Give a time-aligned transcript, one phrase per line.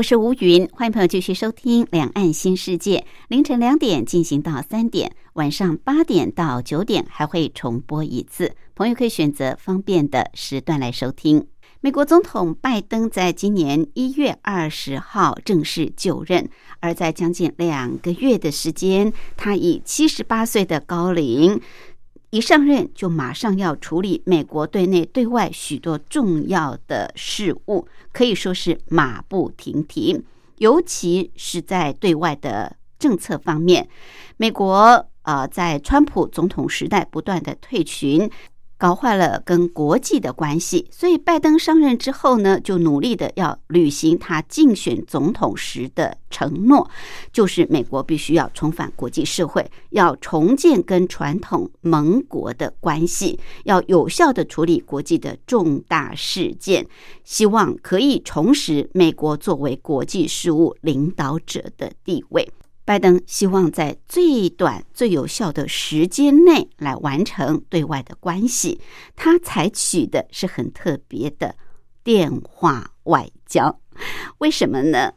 [0.00, 11.46] 我是吴云，欢迎朋友继续收听《两岸新世界》，凌晨两点进行到三点，晚上八点到九点还会重播一次，朋友可以选择方便的时段来收听。
[11.82, 16.48] 美国总统拜登在今年一月二十号正式就任，
[16.80, 21.60] 而在将近两个月的时间，他以七十八岁的高龄。
[22.30, 30.24] 一上任就马上要处理美国对内对外许多重要的事务，可以说是马不停蹄。
[30.58, 33.88] 尤其是在对外的政策方面，
[34.36, 38.30] 美国啊在川普总统时代不断的退群。
[38.80, 46.88] 搞坏了跟国际的关系，所以拜登上任之后呢，就努力的要履行他竞选总统时的承诺，
[47.30, 56.86] 就是美国必须要重返国际社会，要重建跟传统盟国的关系，要有效的处理国际的重大事件，
[57.22, 62.48] 希望可以重拾美国作为国际事务领导者的地位。
[62.90, 68.80] 拜登希望在最短、最有效的时间内来完成对外的关系。
[69.14, 71.54] 他采取的是很特别的
[72.02, 73.78] 电话外交。
[74.38, 75.12] 为什么呢？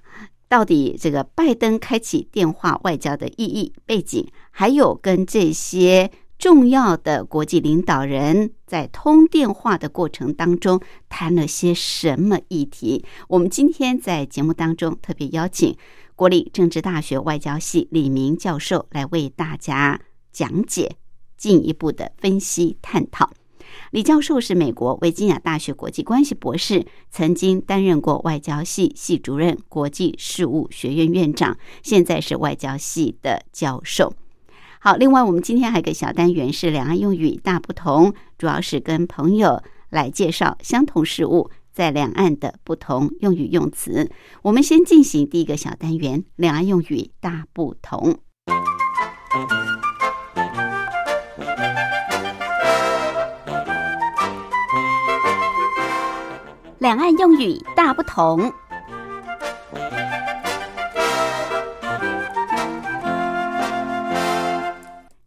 [0.48, 10.80] 到底这个拜登开启电话外交的意义、背景，还有跟这些重要的国际领导人在通电话的过程当中
[11.10, 13.04] 谈了些什么议题？
[13.30, 15.76] 我们今天在节目当中特别邀请。
[16.24, 20.00] 国立政治大学外交系李明教授来为大家
[20.32, 20.96] 讲解，
[21.36, 23.30] 进一步的分析探讨。
[23.92, 34.14] 李教授是美国维吉亚大学国际关系博士，曾经担任过外交系系主任、国际事务学院院长，现在是外交系的教授。
[34.80, 41.52] 好，另外我们今天还有个小单元是两岸用语大不同，主要是跟朋友来介绍相同事物。
[41.74, 44.12] 在两岸的不同用语用词，
[44.44, 48.20] 我们先进行第一个小单元：两岸用语大不同。
[56.78, 58.54] 两岸用语大不同。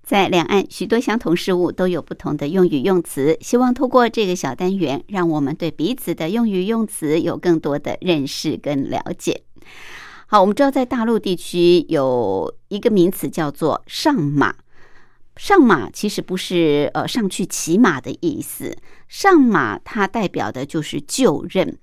[0.06, 3.36] 在两岸，许多相同事物都有不同的用语用词。
[3.40, 9.42] 希望通过这个小单元，让我们对彼此的用语用词有更多的认识跟了解。
[10.28, 14.54] 好，我们知道在大陆地区有一个名词叫做“上马”。
[15.36, 18.76] 上马其实不是呃上去骑马的意思，
[19.08, 21.76] 上马它代表的就是就任。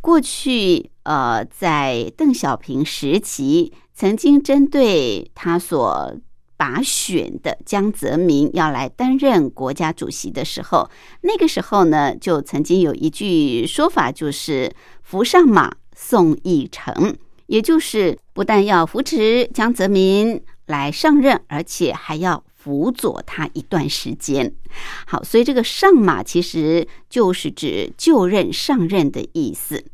[0.00, 6.16] 过去呃，在邓小平时期，曾经针对他所
[6.58, 14.70] 把选的江泽民要来担任国家主席的时候，那个时候呢，就曾经有一句说法，就是
[15.00, 24.52] “扶上马，送一程”，也就是不但要扶持江泽民来上任，而且还要辅佐他一段时间。
[25.06, 29.84] 好，所以这个“上马”其实就是指就任、上任的意思。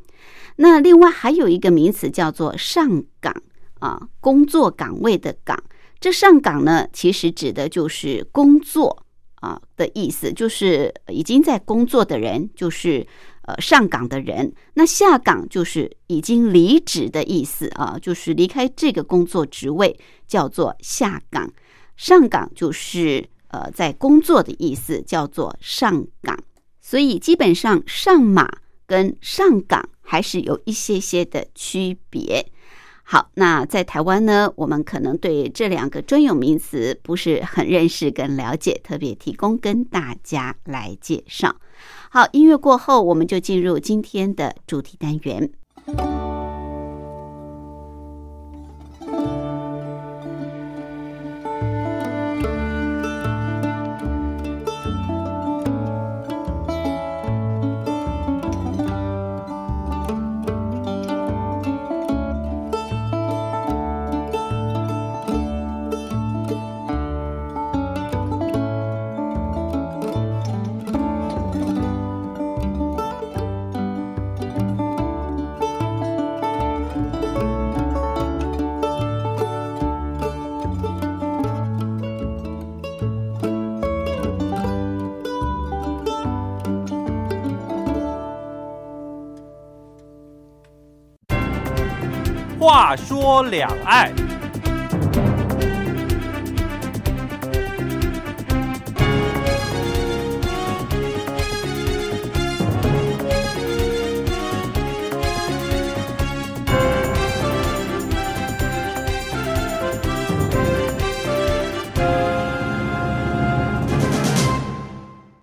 [0.56, 3.42] 那另外还有一个名词叫做“上岗”，
[3.80, 5.62] 啊，工作岗位的“岗”。
[6.00, 9.04] 这上岗呢，其实指的就是工作
[9.36, 13.06] 啊的意思，就是已经在工作的人，就是
[13.42, 14.52] 呃上岗的人。
[14.74, 21.50] 那下岗就是已经离职的意思啊，就是离开这个工作职位，叫做下岗。
[21.96, 26.38] 上岗就是呃在工作的意思，叫做上岗。
[26.80, 32.52] 所以基本上上马跟上岗还是有一些些的区别。
[33.06, 41.54] 好，那在台湾呢，我们可能对这两个专有名词不是很认识跟了解，特别提供跟大家来介绍。
[42.10, 46.23] 好，音乐过后，我们就进入今天的主题单元。
[93.24, 94.14] 话说两岸。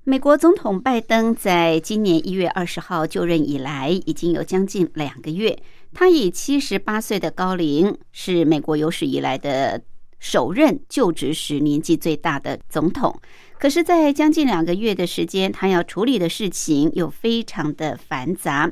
[0.03, 5.57] 美国总统拜登在今年一月二十号就任以来，已经有将近两个月。
[5.93, 9.81] 他以七十八岁的高龄，是美国有史以来的
[10.19, 13.19] 首任就职时年纪最大的总统。
[13.59, 18.71] 可是，在将近两个月的时间，他要处理的事情又非常的繁杂。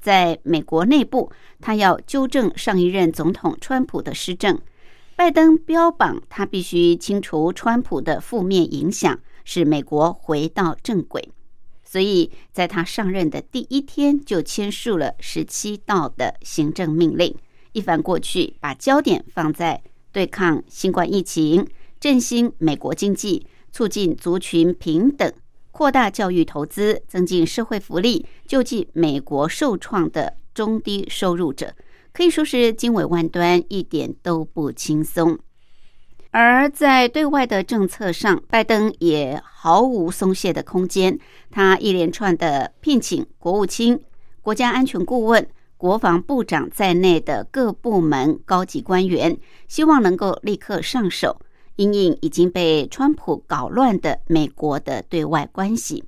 [0.00, 1.30] 在美国内部，
[1.60, 4.58] 他要纠正上一任总统川普的施政。
[5.16, 9.18] 拜登标榜他必须清除川普的负面影响。
[9.42, 11.32] 使美国回到正轨，
[11.90, 17.34] 所以在他上任的第一天就签署了十七道的行政命令。
[17.72, 19.82] 一番过去，把焦点放在
[20.12, 21.66] 对抗新冠疫情、
[21.98, 25.32] 振兴美国经济、促进族群平等、
[25.72, 31.74] 扩大教育投资、增进社会福利、救济美国受创的中低收入者，
[32.12, 35.36] 可以说是经纬万端，一点都不轻松。
[36.32, 41.18] 而在对外的政策上，拜登也毫无松懈的空间。
[41.50, 44.00] 他一连串的聘请国务卿、
[44.40, 45.44] 国家安全顾问、
[45.76, 49.36] 国防部长在内的各部门高级官员，
[49.66, 51.40] 希望能够立刻上手，
[51.74, 56.04] 因应已经被川普搞乱的美国的对外关系。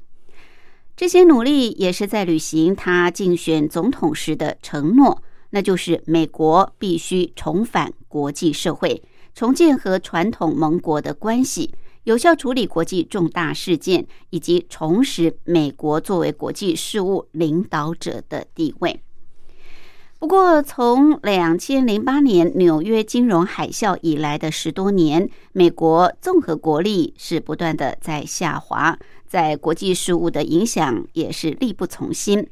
[0.97, 5.21] 这些努力也是在履行他竞选总统时的承诺，
[5.51, 9.03] 那就是美国必须重返国际社会。
[9.35, 11.75] 重建和传统盟国的关系，
[12.05, 19.01] 有效处理国际重大事件，以及重拾美国作为国际事务领导者的地位。
[20.19, 28.97] 不过，从两千零八年纽约金融海啸以来的十多年，美国综合国力是不断的在下滑，
[29.27, 32.47] 在国际事务的影响也是力不从心。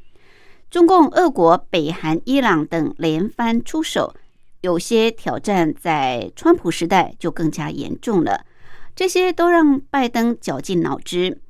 [0.68, 4.14] 中共、俄国、北韩、伊朗等连番出手。
[4.60, 8.44] 有些挑战在川普时代就更加严重了，
[8.94, 11.40] 这些都让拜登绞尽脑汁。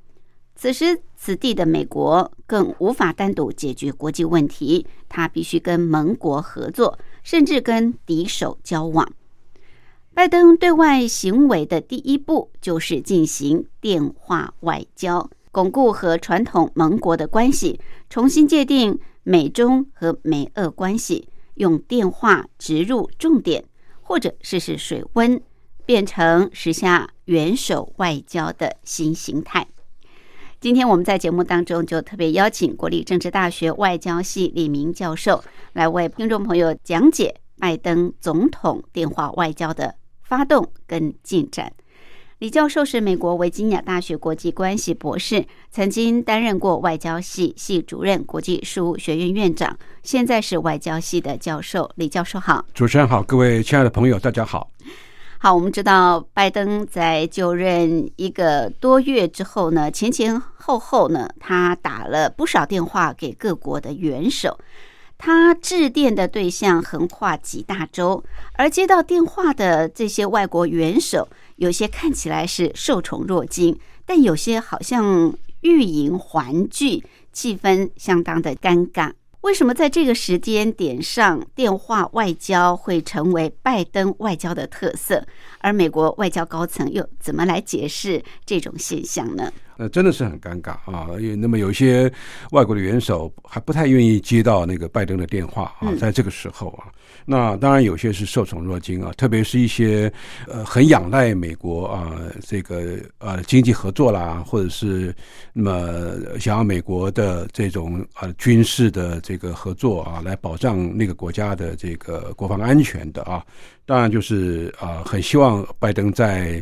[0.55, 9.11] 此时此地的美国更无法单独解决国际问题，他必须跟盟国合作，甚至跟敌手交往。
[10.13, 17.81] 拜登对外行为的第一步就是进行电话外交，巩固和传统盟国的关系，
[18.11, 21.29] 重新界定美中和美俄关系。
[21.55, 23.65] 用电话植入重点，
[24.03, 25.41] 或者试试水温，
[25.85, 29.67] 变成时下元首外交的新形态。
[30.61, 35.43] 今天我们在节目当中就特别邀请国立政治大学外交系李明教授
[35.73, 41.73] 来为听众朋友讲解拜登总统电话外交的发动跟进展。
[42.41, 51.91] 李教授是美国维吉尼亚大学国际关系博士，曾经担任过外交系系主任、国际事务学院院长，现在是外交系的教授。
[51.97, 54.71] 李教授好，主持人好，各位亲爱的朋友，大家好。
[55.37, 64.59] 好，我们知道拜登在就任一个多月之后呢，前前后后呢，他打了不少电话给各国的元首。
[65.23, 71.29] 他致电的对象横跨几大洲，而接到电话的这些外国元首，
[71.61, 79.13] 有些看起来是受宠若惊，但有些好像欲迎还拒，气氛相当的尴尬。
[79.43, 85.23] 为什么在这个时间点上，电话外交会成为拜登外交的特色？
[85.59, 89.53] 而美国外交高层又怎么来解释这种现象呢？
[89.77, 91.09] 呃，真的是很尴尬啊！
[91.39, 92.11] 那么有些
[92.53, 96.89] 外国的元首还不太愿意接到那个拜登的电话啊，在这个时候啊，
[97.31, 100.13] 那当然有些是受宠若惊啊，特别是一些
[100.49, 102.13] 呃很仰赖美国啊
[102.45, 105.15] 这个呃经济合作啦，或者是
[105.53, 113.47] 那么想要美国的这种呃军事的这个合作啊，来保障那个国家的这个国防安全的啊，
[113.87, 116.61] 当然就是啊很希望拜登在。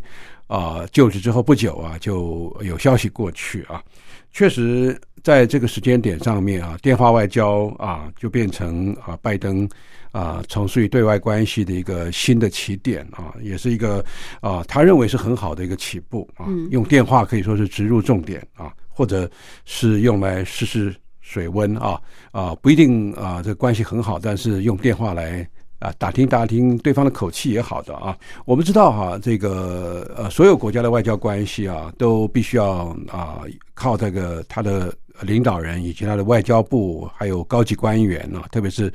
[0.49, 3.85] 啊，就职之后不久啊，就有消息过去啊，
[4.33, 9.69] 确实在这个时间点上面啊，电话外交啊，就变成啊，拜登
[10.13, 14.05] 啊，从事于对外关系的一个新的起点啊，也是一个
[14.41, 19.31] 啊，他认为是很好的一个起步啊，用电话可以说是植入重点啊，或者
[19.65, 22.01] 是用来试试水温啊
[22.33, 25.49] 啊，不一定啊，这关系很好，但是用电话来。
[25.81, 28.19] 啊，打听打听对方的口气也好的啊。
[28.45, 33.43] 我们知道哈，这个呃，所有国家的外交关系啊，都必须要啊
[33.75, 38.93] 靠这个他的领导人以及他的外交部还有高级官员啊，特别是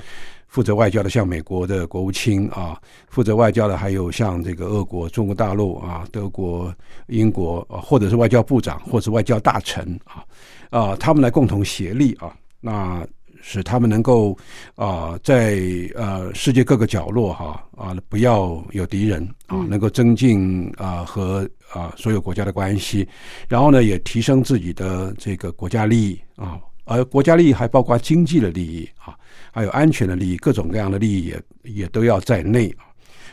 [0.53, 6.71] 负责外交的，像美国的国务卿啊，负责外交的还有像这个俄国、中国大陆啊、德国、
[7.07, 10.23] 英国啊，或者是外交部长或者外交大臣啊
[10.69, 12.31] 啊，他们来共同协力啊，
[12.61, 13.03] 那。
[13.45, 14.37] 使他们能够
[14.75, 15.59] 啊，在
[15.95, 23.05] 呃世界各个角落哈啊，不要有敌人啊，能够增进啊和啊所有国家的关系，
[23.49, 29.15] 然后呢，也提升自己的这个国家利益啊，而国家利益还包括经济的利益啊，
[29.51, 32.85] 还有安全的利益，各种各样的利益也也都要在内啊。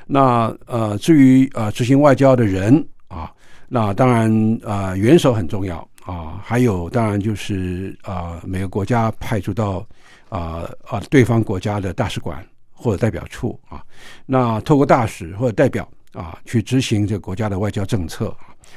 [0.06, 3.32] 那呃，至于呃执行外交的人啊，
[3.68, 9.86] 那当然啊，元首很重要啊，还有当然就是啊，每个国家派驻到。
[10.30, 11.02] 啊啊！
[11.10, 13.82] 对方国家的大使馆或者代表处啊，
[14.26, 18.32] 那透过大使或者代表啊，去执行这个国家的外交政策。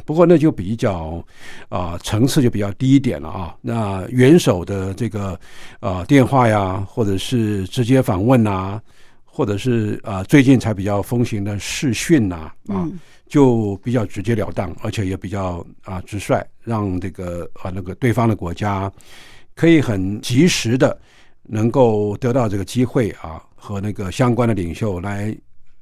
[0.05, 1.23] 不过那就比较
[1.69, 3.55] 啊层次就比较低一点了啊。
[3.61, 5.39] 那元首的这个
[5.79, 8.79] 啊电话呀，或者是直接访问呐，
[9.23, 12.87] 或者是啊最近才比较风行的视讯呐啊，
[13.27, 18.91] 就比较直截了当，而且也比较啊直率，让这个啊那个对方的国家
[19.55, 20.99] 可以很及时的。
[21.45, 25.35] 能够得到这个机会啊，和那个相关的领袖来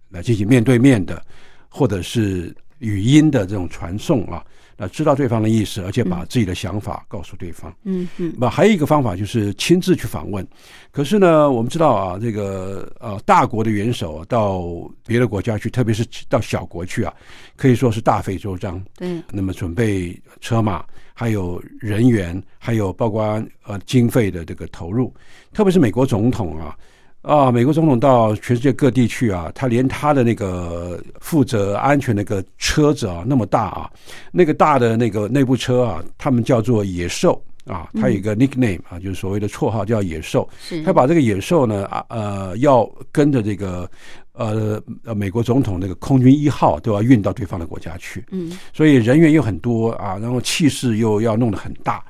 [0.09, 1.23] 来进行面对面的，
[1.69, 4.43] 或者是语音的这种传送啊，
[4.75, 7.73] 那知道对方的意思，而且把自己的想法告诉对方。
[7.83, 8.33] 嗯嗯。
[8.37, 10.45] 那还有一个方法就是亲自去访问。
[10.91, 14.63] 可是呢，我们知道啊，这个呃大国的元首到
[15.05, 17.13] 别的国家去，特别是到小国去啊，
[17.55, 18.83] 可以说是大费周章。
[18.97, 19.21] 对。
[19.31, 20.83] 那么准备车马。
[21.13, 23.23] 还有人员，还有包括
[23.65, 25.13] 呃经费的这个投入，
[25.53, 26.75] 特别是美国总统啊
[27.21, 33.89] 啊，美国总统到全世界各地去啊，他连他的那个负责安全那个车子啊那么大啊，
[34.31, 40.47] 那个大的那个内部车啊，他们叫做野兽啊，他有一个 nickname 啊，就是所谓的绰号叫野兽。
[40.83, 43.89] 他把这个野兽呢啊呃要跟着这个。
[44.33, 52.01] 呃呃，美国总统那个空军一号都要运到对方的国家去，嗯，所以人员又很多啊，然后气势又要弄得很大，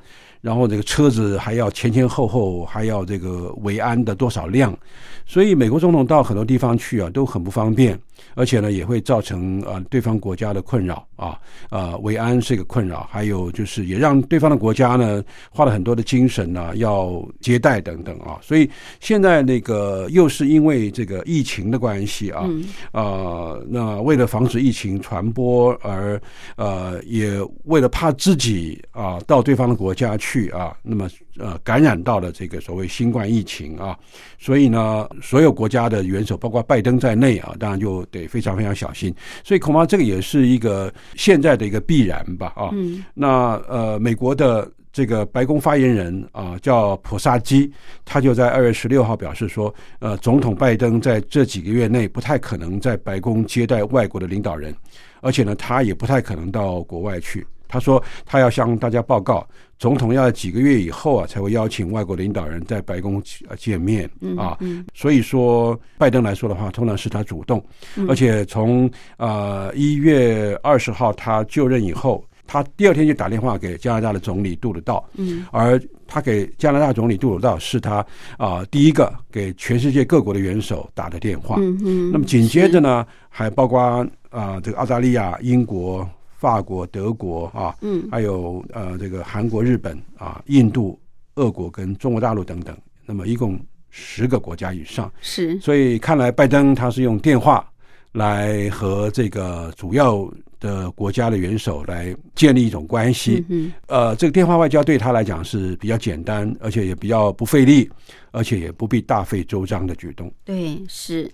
[0.42, 4.76] 然后这个车子还要前前后后还要这个维安的多少辆，
[5.24, 7.98] 所以美国总统到很多地方去啊都很不方便。
[8.34, 11.38] 而且呢，也会造成呃对方国家的困扰啊，
[11.70, 18.38] 呃维安是一个困扰，还有就是也让对方的国家呢花了很多的精神呢，要接待等等啊。
[18.42, 18.68] 所以
[19.00, 22.48] 现在那个又是因为这个疫情的关系啊，
[22.92, 26.20] 呃，那为了防止疫情传播，而
[26.56, 31.08] 呃也为了怕自己啊到对方的国家去啊，那么
[31.38, 33.96] 呃感染到了这个所谓新冠疫情啊，
[34.36, 38.26] 所以呢，所有国家的元首，包括拜登在内啊，当然就得。
[38.32, 42.70] 非常非常小心，所以恐怕这个也是一个现在的一个必然吧啊。
[43.12, 47.70] 那呃，美国的这个白宫发言人啊，叫普萨基，
[48.06, 54.74] 他就在二月十六号表示说，呃，总统拜登在这几个月内不太可能在白宫接待外国的领导人，
[55.20, 57.46] 而且呢，他也不太可能到国外去。
[57.72, 59.48] 他说，他要向大家报告，
[59.78, 63.20] 总统要几个月以后啊，才会邀请外国领导人在白宫
[63.56, 64.58] 见面啊。
[64.92, 67.64] 所以说，拜登来说的话，通常是他主动，
[68.06, 78.04] 而且从呃一月二十号他就任以后，他第二天就打电话给加拿大的总理杜鲁道，嗯，而他给加拿大总理杜鲁道是他
[78.36, 81.56] 啊第一个给全世界各国的元首打的电话。
[81.58, 83.80] 嗯嗯，那么紧接着呢，还包括
[84.28, 86.06] 啊这个澳大利亚、英国。
[86.42, 90.98] 法国、德国啊，嗯，还有呃，这个韩国、日本啊，印度、
[91.36, 93.56] 俄国跟中国大陆等等，那么一共
[93.90, 95.08] 十个国家以上。
[95.20, 97.64] 是，所以看来拜登他是用电话
[98.10, 103.44] 来和这个主要的国家的元首来建立一种关系。
[103.48, 107.88] 嗯，呃，这个电话外交对他来讲是比较简单，而且也比较不费力，
[108.32, 110.28] 而且也不必大费周章的举动。
[110.44, 111.30] 对，是。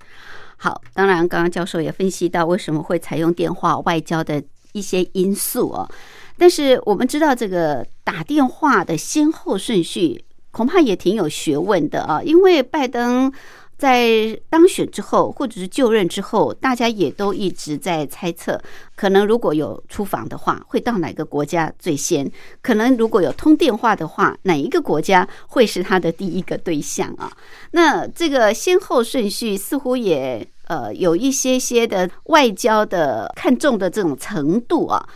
[0.58, 4.44] 好，当然，刚刚教授也分析到为什么会采用电话外交的。
[4.72, 5.88] 一些因素哦，
[6.36, 12.22] 但是我们知道这个打电话的先后顺序恐怕也挺有学问的啊。
[12.22, 13.32] 因为拜登
[13.76, 18.60] 在当选之后，或者是就任之后，大家也都一直在猜测，
[18.96, 22.26] 可能如果有出访的话，会到哪个国家最先；
[22.60, 27.32] 可能如果有通电话的话，哪一个国家会是他的第一个对象啊？
[27.70, 30.46] 那这个先后顺序似乎也。
[30.68, 35.08] 呃，有一些些的外交的看重的这种程度啊，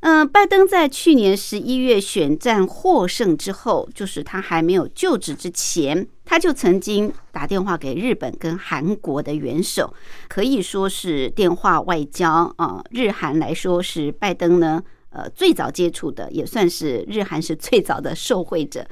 [0.00, 9.92] 嗯，拜登在去年十一月选战获胜之后，就是他还没有就职之前，他就曾经打电话给日本跟韩国的元首，
[10.28, 12.82] 可以说是电话外交啊。
[12.90, 18.84] 日韩来说是拜登呢呃最早接触的，也算是日韩是最早的受惠者。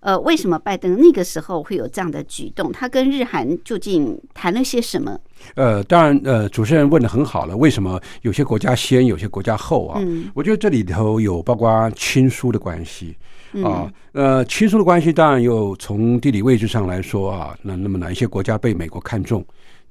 [0.00, 2.70] 呃，为什么拜登那个时候会有这样的举动？
[2.72, 5.18] 他跟日韩究竟谈了些什么？
[5.54, 7.56] 呃，当然，呃，主持人问的很好了。
[7.56, 10.00] 为什么有些国家先，有些国家后啊？
[10.02, 13.16] 嗯我觉得这里头有包括亲疏的关系
[13.52, 13.92] 嗯啊。
[14.12, 19.44] 呃，亲疏的关系当然有从地理位置上来说啊，那那么哪一些国家被美国看中？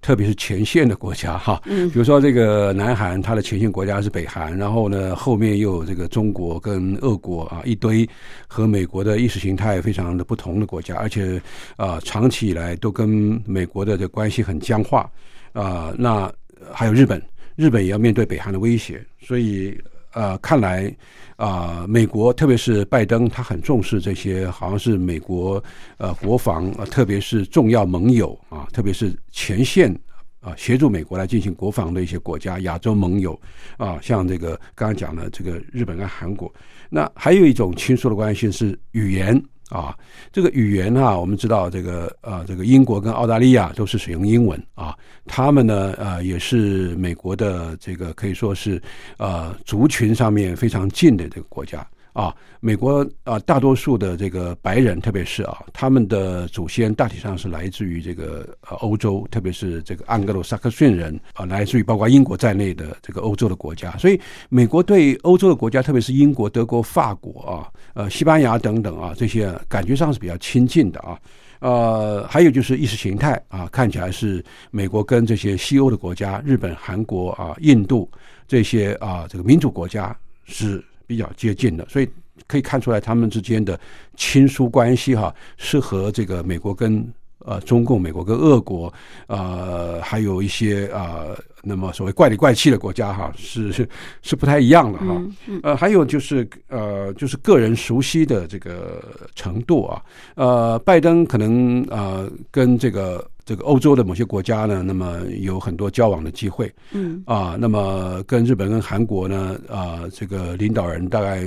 [0.04, 1.90] 特别是前线的国家哈，嗯。
[1.90, 8.08] 比如说这个南韩，它的前线国家是北韩，然后呢后面又有这个中国跟俄国啊，一堆
[8.46, 11.42] 和美国的意识形态非常的不同的国家，而且
[11.78, 15.10] 啊、长期以来都跟美国的这关系很僵化。
[15.54, 16.32] 啊、那
[16.72, 17.22] 还有日本，
[17.56, 19.80] 日本也要面对北韩的威胁，所以
[20.14, 20.96] 呃，看来
[21.36, 25.62] 啊、美国特别是拜登，他很重视这些，好像是美国
[25.98, 29.94] 呃国防啊、特别是重要盟友啊，特别是前线
[30.40, 33.38] 啊，协助美国来进行国防的一些国家，亚洲盟友
[33.78, 36.54] 啊，像这个刚刚讲的这个日本跟韩国。
[36.90, 39.44] 那还有一种亲疏的关系是语言
[39.74, 39.98] 啊，
[40.32, 48.80] 这个语言啊，我们知道这个呃，这个英国跟澳大利亚都是使用英文啊，他们呢呃也是美国的这个可以说是
[49.18, 51.86] 呃族群上面非常近的这个国家。
[52.14, 63.92] 啊，美国啊，大多数的这个白人，特别是啊，他们的祖先大体上是来自于这个呃欧洲，特别是这个安格鲁萨克逊人啊，来自于包括英国在内的这个欧洲的国家。
[63.98, 71.20] 所以，美国对欧洲的国家，特别是英国、德国、法国啊，呃，西班牙等等啊，这些感觉上是比较亲近的啊。
[71.60, 78.08] 呃，还有就是意识形态啊，看起来是美国跟这些西欧的国家，日本、韩国啊、印度
[78.48, 80.16] 这些啊，这个民主国家
[80.46, 82.10] 是比较接近的，所以
[82.48, 83.80] 可以看出来他们之间的
[84.16, 87.06] 亲疏关系哈、是和这个美国跟
[87.40, 88.94] 呃中共、美国跟俄国，
[89.28, 93.88] 呃，还有一些啊、呃那么所谓怪里怪气的国家哈、是是
[94.22, 95.22] 是不太一样的哈、
[95.62, 99.02] 呃，还有就是呃，就是个人熟悉的这个
[99.34, 100.04] 程度啊，
[100.36, 106.74] 呃，拜登可能呃跟这个这个欧洲的某些国家呢，那么有很多交往的机会。
[106.92, 107.22] 嗯。
[107.26, 111.44] 啊，那么跟日本跟韩国呢，啊，这个领导人大概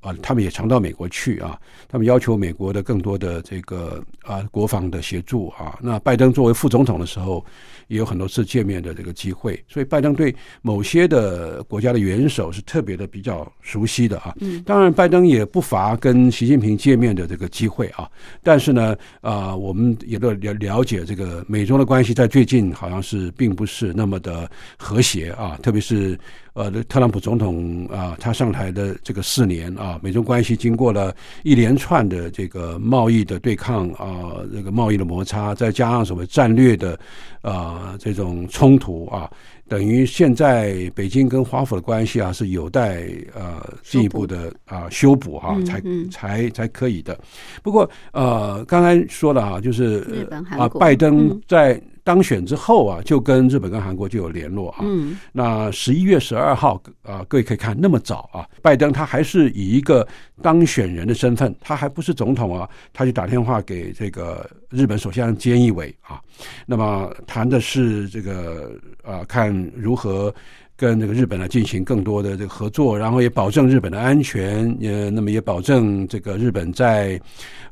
[0.00, 7.44] 啊，他们也常到美国去啊，他们要求美国的更多的这个啊国防的协助啊，那拜登作为副总统的时候，
[7.88, 14.34] 也有很多次见面的这个机会，所以拜登对某些的国家的元首是特别的比较熟悉的啊。
[14.40, 18.08] 嗯当然，拜登也不乏跟习近平见面的这个机会啊。
[18.42, 26.18] 但是呢，啊、我们也都了了解这个美中的关系，在最近好像是并不是那么的和谐啊，特别是
[26.56, 36.98] 呃，特朗普总统啊，他上台的这个四年啊，美中关系经过了一连串的这个贸易的对抗啊，这个贸易的摩擦，再加上所谓战略的
[37.42, 39.30] 啊这种冲突啊，
[39.68, 47.18] 等于现在北京跟华府的关系啊是有待呃进一步的啊修补哈、才才才可以的。
[47.62, 54.78] 不过呃，刚才说了啊，就是啊，拜登嗯在当选之后啊，就跟日本跟韩国就有联络啊。
[54.82, 60.06] 嗯那十一月十二号啊，各位可以看那么早啊，拜登他还是以一个
[60.40, 66.20] 当选人的身份，他还不是总统啊，他就打电话给这个日本首相菅义伟啊，
[66.64, 68.70] 那么谈的是这个
[69.02, 70.32] 啊，看如何。
[70.76, 77.20] 跟这个日本呢进行更多的这个合作，然后也保证日本的安全，呃，那么也保证这个日本在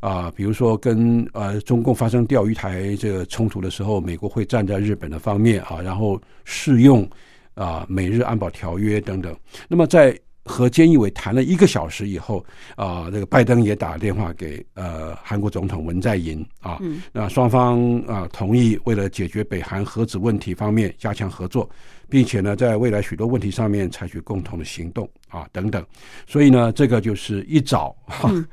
[0.00, 7.08] 啊、比如说跟呃中共发生钓鱼台这个冲突的时候，美国会站在日本的方面啊，然后适用
[7.54, 9.34] 啊美日安保条约等等。
[9.66, 12.44] 那么在和菅义伟谈了一个小时以后，
[12.76, 21.66] 啊，这个拜登也打电话给呃韩国总统文在寅啊，嗯那双方啊同意为了解决北韩核子问题方面加强合作，
[22.14, 25.84] 并且呢在未来许多问题上面采取共同的行动啊等等。
[26.28, 27.92] 所以呢，这个就是一早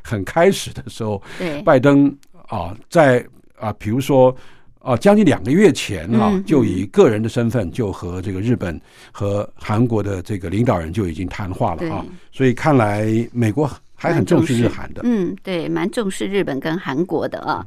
[0.01, 2.11] 很开始的时候，对拜登
[2.47, 3.23] 啊，在
[3.59, 4.35] 啊，比如说
[4.79, 15.01] 啊，将近两个月前啊嗯，就以个人的身份就和这个日本和韩国的这个领导人就已经谈话了啊，所以看来美国还很重视日韩的。
[15.03, 17.63] 嗯，对，蛮重视日本跟韩国的啊。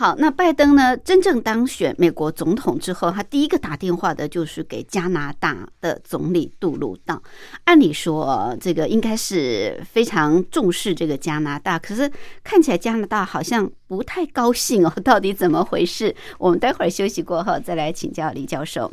[0.00, 7.20] 好，那拜登呢，真正当选美国总统之后，他第一个打电话的就是给加拿大的总理杜鲁道。
[7.64, 12.08] 按理说，这个应该是非常重视这个加拿大，可是
[12.44, 16.14] 看起来加拿大好像不太高兴哦，到底怎么回事？
[16.38, 18.92] 我们待会儿休息过后再来请教李教授。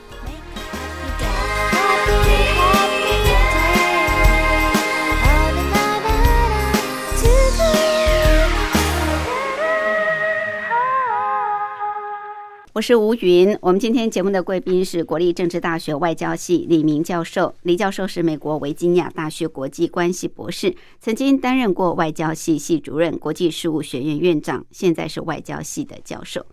[12.73, 13.57] 我是吴云。
[13.59, 17.53] 我们今天节目的贵宾是国立政治大学外交系李明教授。
[17.63, 26.45] 李教授是美国维吉尼亚大学国际关系博士，曾经担任过外交系系主任、国际事务学院院长，现在是外交系的教授。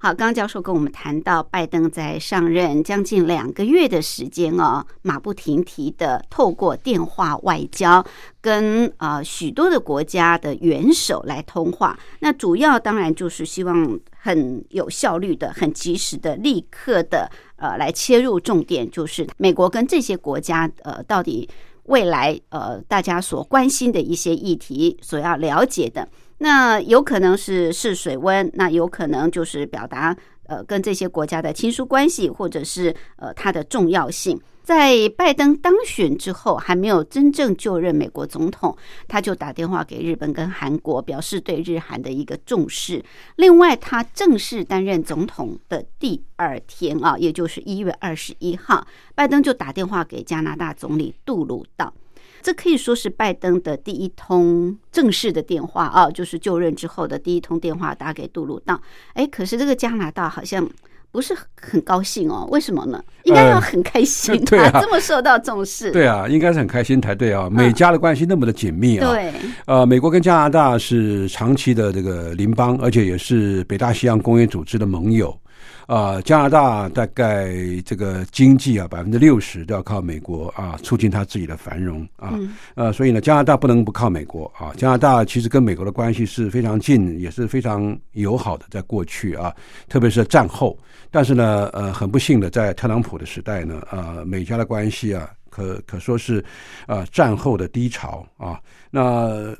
[0.00, 8.02] 好，刚刚教授跟我们谈到，拜登在上任将近两个月的时间哦，马不停蹄的透过电话外交
[8.40, 11.98] 跟呃许多的国家的元首来通话。
[12.20, 21.48] 那主要当然就是希望很有效率的、很及时的、立刻的呃来切入重点，就是美国跟这些国家呃到底
[21.84, 26.06] 未来呃大家所关心的一些议题所要了解的。
[26.38, 34.38] 那有可能是试水温，那有可能就是表达呃跟这些国家的亲疏关系，或者是呃它的重要性。
[34.68, 38.76] 在拜登当选之后，还没有真正就任美国总统，
[39.06, 43.02] 他就打电话给日本跟韩国，表示对日韩的一个重视。
[43.36, 51.94] 另外，他正式担任总统的第二天啊，也就是一月二十一号，拜登就打电话给加拿大总理杜鲁道。
[52.42, 58.78] 这可以说是拜登的第一通正式的电话啊，就是就任之后的第一通电话打给杜鲁道。
[59.14, 60.68] 哎，可是这个加拿大好像
[61.10, 63.02] 不是很高兴哦，为什么呢？
[63.24, 65.90] 应该要很开心、呃 对啊这么受到重视。
[65.90, 67.48] 对啊，应该是很开心才对啊。
[67.50, 69.32] 美加的关系那么的紧密啊，对，
[69.66, 75.36] 呃，美国跟加拿大是长期的这个邻邦，而且也是北大西洋公约组织的盟友。
[75.88, 77.50] 啊、加拿大大概
[77.82, 82.32] 这个经济啊，百分之六十都要靠美国啊，促进它自己的繁荣啊。
[82.34, 84.70] 嗯呃，所以呢，加拿大不能不靠美国啊。
[84.76, 89.50] 加拿大其实跟美国的关系是非常近，也是非常友好的，在过去啊，
[89.88, 90.78] 特别是战后。
[91.10, 96.44] 但是呢，呃，很不幸的，在特朗普的时代呢，呃，美加的关系啊，可可说是，
[96.86, 98.60] 啊、战后的低潮啊。
[98.90, 99.00] 那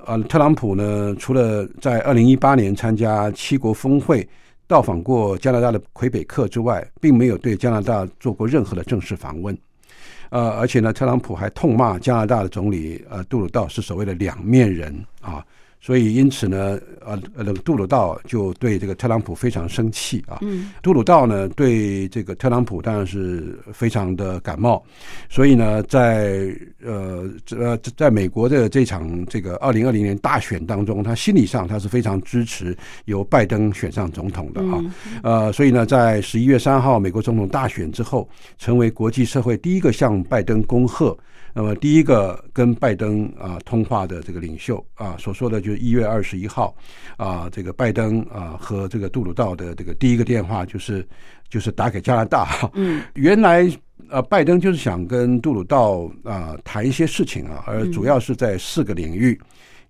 [0.05, 4.29] 呃，特朗普呢，除了在二零一八年参加七国峰会。
[4.69, 9.57] 到访过加拿大的魁北克之外，并没有对加拿大做过任何的正式访问。
[10.31, 15.43] 呃，而且呢，特朗普还痛骂加拿大的总理呃杜鲁道是所谓的两面人啊，
[15.81, 20.39] 所以因此呢，呃呃，杜鲁道就对这个特朗普非常生气啊。
[20.43, 24.83] 嗯杜鲁道呢对这个特朗普当然是非常的感冒，
[25.29, 26.53] 所以呢，在
[26.85, 34.79] 呃呃在美国的这场这个二零二零年大选当中，他心理上他是非常支持由拜登选上总统的啊。
[34.83, 41.17] 嗯呃，所以呢，在十一月三号美国总统大选之后，成为国际社会第一个向拜登恭贺。
[41.59, 46.73] 那么，第一个跟拜登啊、通话的这个领袖啊，所说的就是一月二十一号
[47.17, 51.05] 啊，这个拜登啊和这个杜鲁道的这个第一个电话就是
[51.49, 52.71] 就是打给加拿大。
[52.75, 53.69] 嗯原来
[54.09, 59.37] 呃，拜登就是想跟杜鲁道啊、谈一些事情啊，而主要是在四个领域。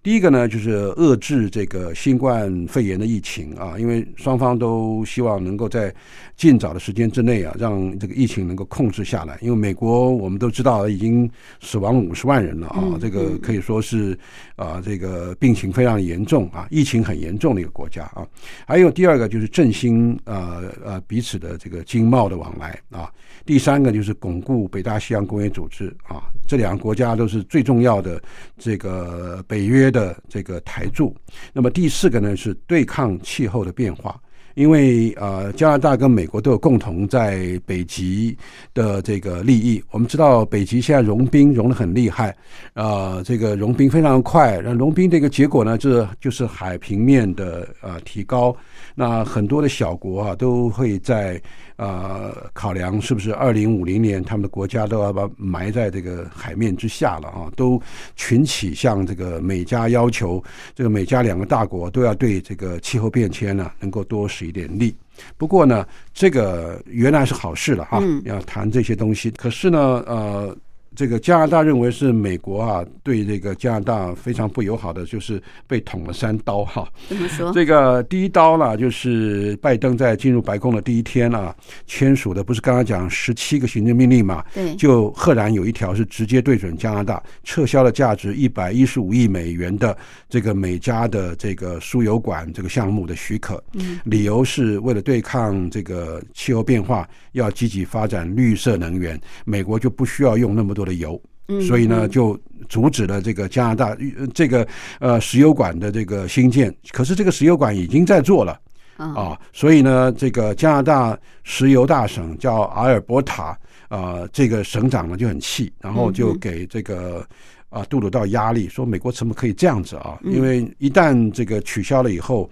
[0.00, 5.94] 第一个呢，就是遏制这个新冠肺炎的疫情啊，因为双方都希望能够在
[6.36, 9.36] 尽早的时间之内啊，让这个疫情能够控制下来。
[9.42, 11.28] 因为美国我们都知道已经
[11.60, 14.16] 死亡五十万人了啊，嗯这个可以说是
[14.56, 18.26] 啊，这个病情非常严重啊，疫情很严重的一个国家啊。
[18.66, 23.12] 还有第二个就是振兴呃呃彼此的这个经贸的往来啊。
[23.44, 28.20] 第三个就是巩固北大西洋公约组织啊，这两个国家都是最重要的
[28.56, 31.14] 这个北约的这个台柱。
[31.52, 34.20] 那么第四个呢是对抗气候的变化。
[34.54, 38.36] 因为呃，加拿大跟美国都有共同在北极
[38.74, 39.80] 的这个利益。
[39.92, 42.36] 我们知道北极现在融冰融得很厉害，
[42.74, 44.60] 呃，这个融冰非常快。
[44.64, 48.56] 那融冰这个结果呢，这就是海平面的呃提高。
[48.96, 51.40] 那很多的小国啊，都会在
[51.78, 57.80] 呃考量是不是二零五零年他们的国家都要把埋在这个海面之下了啊，都
[58.14, 60.42] 群起向这个美加要求，
[60.74, 64.94] 这个美加两个大国都要对这个气候变迁呢能够多使一点力。
[65.36, 69.30] 不过呢，这个原来是好事了哈、嗯要谈这些东西。
[69.32, 70.56] 可是呢，呃，
[70.98, 76.88] 这个加拿大认为是美国啊对这个加拿大非常不友好的，就是被捅了三刀哈。
[77.08, 77.52] 怎么说？
[77.52, 81.54] 这个第一刀呢，就是拜登在进入白宫的第一天啊，
[81.86, 84.44] 签署的不是刚刚讲十七个行政命令嘛？
[84.52, 89.96] 对，就赫然有一条是直接对准加拿大，撤销了价值一百一十五亿美元的
[90.28, 93.62] 这个美加的这个输油管这个项目的许可。
[93.74, 101.20] 嗯，理由是为了对抗这个气候变化，要积极发展绿色能源，美国就不需要用那么多的油。
[101.50, 104.66] 嗯所以呢，就阻止了这个加拿大呃这个
[105.00, 106.74] 呃石油管的这个新建。
[106.92, 108.60] 可是这个石油管已经在做了。
[108.98, 113.56] 啊，啊，所以呢，这个加拿大石油大省叫阿尔伯塔
[113.88, 117.26] 啊、这个省长呢就很气，然后就给这个
[117.70, 120.18] 啊杜鲁道压力，说美国怎么可以这样子啊？
[120.24, 122.50] 因为一旦这个取消了以后，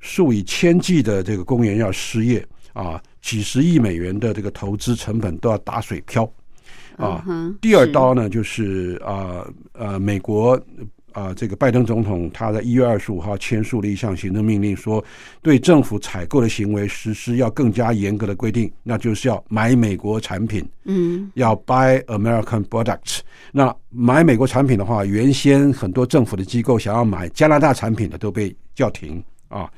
[0.00, 6.24] 数以千计的这个公务员要失业啊，几十亿美元的这个投资成本都要打水漂
[6.98, 7.24] 啊。
[7.26, 10.60] 嗯第二刀呢，就是啊呃美国
[11.12, 15.04] 啊、这个拜登总统他在一月二十五号签署了一项行政命令，说
[15.42, 23.20] 对政府采购的行为实施要更加严格的规定，那就是要买美国产品，嗯要 buy American products。
[23.50, 29.68] 那买美国产品的话，原先很多政府的机构想要买加拿大产品的都被叫停啊，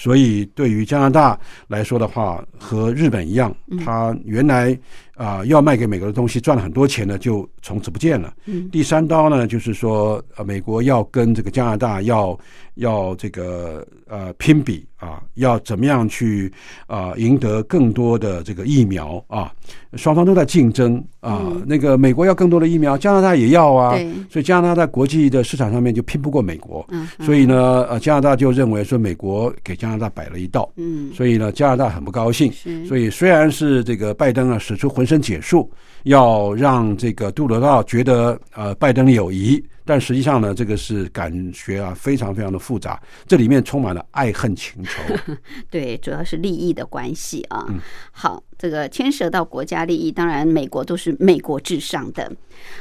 [0.00, 4.76] 所以对于加拿大来说的话，和日本一样，它原来
[5.14, 8.32] 啊、要卖给美国的东西赚了很多钱呢，就从此不见了。
[8.46, 12.38] 嗯第三刀呢，就是说，呃，美国要跟这个加拿大要
[12.76, 16.50] 要这个呃拼比啊，要怎么样去
[16.86, 19.52] 啊、赢得更多的这个疫苗啊，
[19.92, 21.42] 双方都在竞争啊。
[21.44, 23.94] 嗯那个美国要更多的疫苗，加拿大也要啊，
[24.30, 26.82] 所以加拿大在国际的市场上面就拼不过美国。
[26.88, 32.50] 嗯，所以呢，呃，加拿大就认为说美国给加拿大摆了一道，嗯所以呢，加拿大很不高兴。
[32.52, 35.70] 是，所以虽然是这个拜登啊使出浑身解数，
[36.04, 45.02] 要让这个杜鲁道觉得呃拜登有疑，但实际上呢，这个是感觉啊非常非常的复杂，这里面充满了爱恨情仇。
[45.68, 47.66] 对，主要是利益的关系啊。
[47.68, 47.80] 嗯
[48.12, 52.30] 好，这个牵涉到国家利益，当然美国都是美国至上的。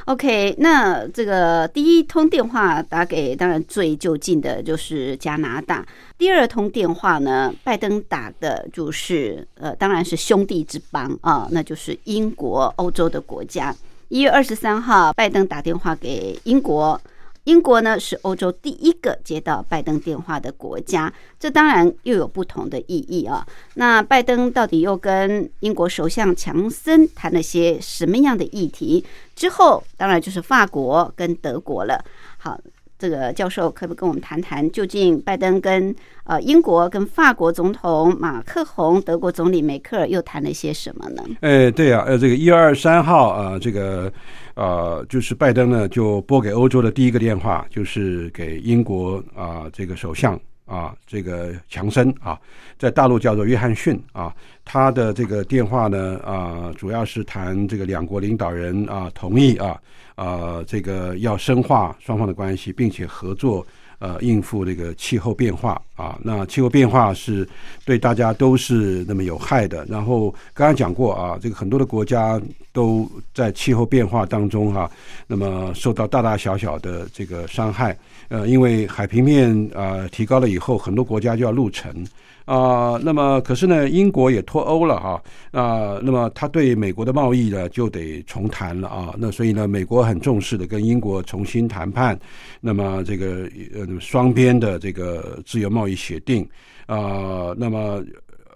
[0.05, 5.83] OK，那这个第一通电话打给，当然最就近的就是加拿大。
[6.15, 13.75] 第二通电话呢，拜登打的就是呃，当然是兄弟之邦啊，那就是英国、欧洲的国家。
[14.09, 16.99] 一月二十三号，拜登打电话给英国，
[17.43, 23.45] 英国呢是欧洲第一个接到拜登电话的国家，这当然又有不同的意义啊。
[23.75, 29.05] 那拜登到底又跟英国首相强森谈了些什么样的议题？
[29.35, 32.03] 之后当然就是法国跟德国了。
[32.39, 32.59] 好，
[32.99, 41.23] 这个教授可不可以跟我们谈谈，究竟拜登跟呃英国跟法国总统马克宏、德国总理梅克尔又谈了些什么呢？
[41.39, 44.12] 哎，对啊，呃，这个一月二十三号啊、这个
[44.55, 52.38] 呃，就是拜登呢就拨给欧洲的第一个电话，就是给英国啊、这个首相啊，这个强森啊，
[52.77, 54.35] 在大陆叫做约翰逊啊，
[54.65, 59.79] 他的这个电话呢啊、主要是谈这个两国领导人啊同意啊
[60.19, 63.65] 啊、这个要深化双方的关系，并且合作。
[63.99, 67.47] 呃，应付这个气候变化啊，那气候变化是
[67.85, 69.85] 对大家都是那么有害的。
[69.89, 74.89] 然后刚刚讲过啊，这个很多的国家都在气候变化当中哈、
[75.27, 77.97] 那么受到大大小小的这个伤害。
[78.29, 82.05] 呃，因为海平面啊、提高了以后，很多国家就要陆沉。
[82.45, 92.19] 啊、那么可是呢，英国也脱欧了哈，啊、那么他对美国的贸易呢就得重谈了啊，那所以呢，美国很重视的跟英国重新谈判，
[92.59, 96.45] 那么这个呃双边的这个自由贸易协定
[96.88, 98.04] 啊、那么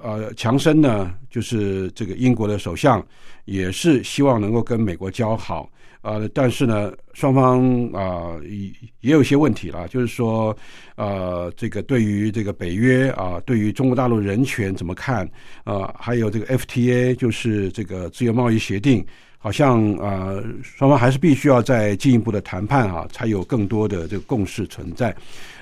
[0.02, 3.06] 呃强森呢就是这个英国的首相，
[3.46, 5.70] 也是希望能够跟美国交好。
[6.02, 8.70] 呃，但是呢，双方啊、也
[9.00, 10.54] 也有些问题了，就是说，
[10.98, 15.26] 呃，这个对于这个北约啊、对于中国大陆人权怎么看？
[15.64, 19.06] 呃，还有这个 FTA，就是这个自由贸易协定，
[19.44, 25.14] 好像呃，双方还是必须要再进一步的谈判啊，才有更多的这个共识存在。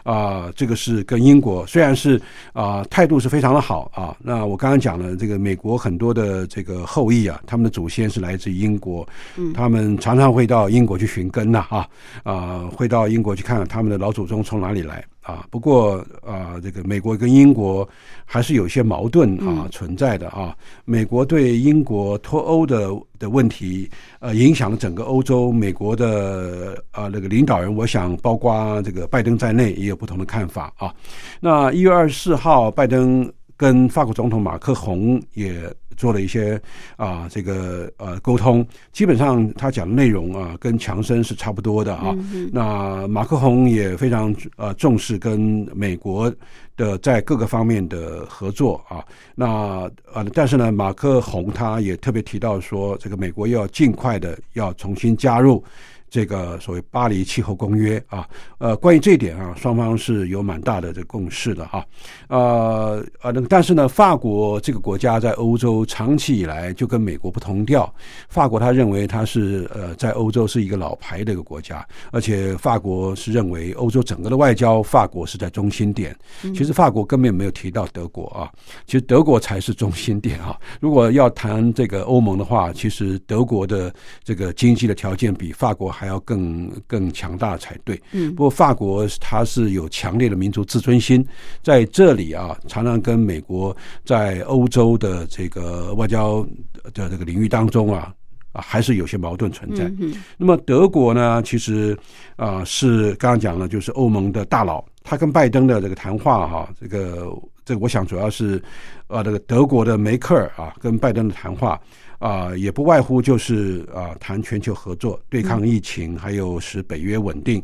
[0.03, 2.19] 啊、这个是跟英国虽然是
[2.53, 9.07] 啊、态度是非常的好啊，那我刚刚讲了，这个美国很多的这个后裔啊，他们的祖先是来自于英国，
[9.53, 11.87] 他们常常会到英国去寻根呐、啊，
[12.23, 15.45] 啊、会到英国去看看他们的老祖宗从哪里来啊。
[15.49, 17.87] 不过啊、这个美国跟英国
[18.25, 20.55] 还是有些矛盾啊、存在的啊。
[20.85, 25.51] 美国对英国脱欧的的问题，呃，影响了整个欧洲。
[25.51, 30.93] 美国的啊、那个领导人，我想包括这个拜登在内，也有不同的看法啊。
[31.39, 35.61] 那一月二十四号，拜登跟法国总统马克宏也
[35.97, 36.61] 做了一些
[36.95, 42.15] 啊这个呃沟通，基本上他讲的内容啊跟强生是差不多的啊。
[42.51, 46.33] 那马克宏也非常呃重视跟美国
[46.75, 49.03] 的在各个方面的合作啊。
[49.35, 55.63] 那呃，但是呢，马克宏他也特别提到说，这个美国要尽快的要重新加入。
[56.11, 61.85] 这个所谓巴黎气候公约啊，呃，关于这一点啊，双方是有蛮大的这个共识的哈，
[62.27, 67.91] 呃呃，那但是呢，法国这个国家在欧洲长期以来就跟美国不同调，
[68.27, 76.13] 法国他认为它是呃在欧洲是一个老牌的一个国家，而且法国是认为欧洲整个的外交，法国是在中心点。
[76.53, 78.51] 其实法国根本没有提到德国啊，
[78.85, 80.59] 其实德国才是中心点啊。
[80.81, 83.93] 如果要谈这个欧盟的话，其实德国的
[84.25, 88.01] 这个经济的条件比法国还要更更强大才对。
[88.11, 91.25] 嗯不过法国它是有强烈的民族自尊心，
[91.61, 96.45] 在这里啊，常常跟美国在欧洲的这个外交
[96.93, 98.13] 的这个领域当中啊。
[98.53, 99.85] 啊，还是有些矛盾存在。
[99.97, 101.97] 嗯那么德国呢，其实
[102.35, 107.31] 啊、是刚刚讲了，就是欧盟的大佬，他跟拜登的这个谈话哈、这个
[107.63, 108.61] 这个我想主要是
[109.07, 111.79] 啊，这个德国的梅克尔啊跟拜登的谈话
[112.21, 117.61] 啊、也不外乎就是啊谈全球合作、对抗疫情，还有使北约稳定，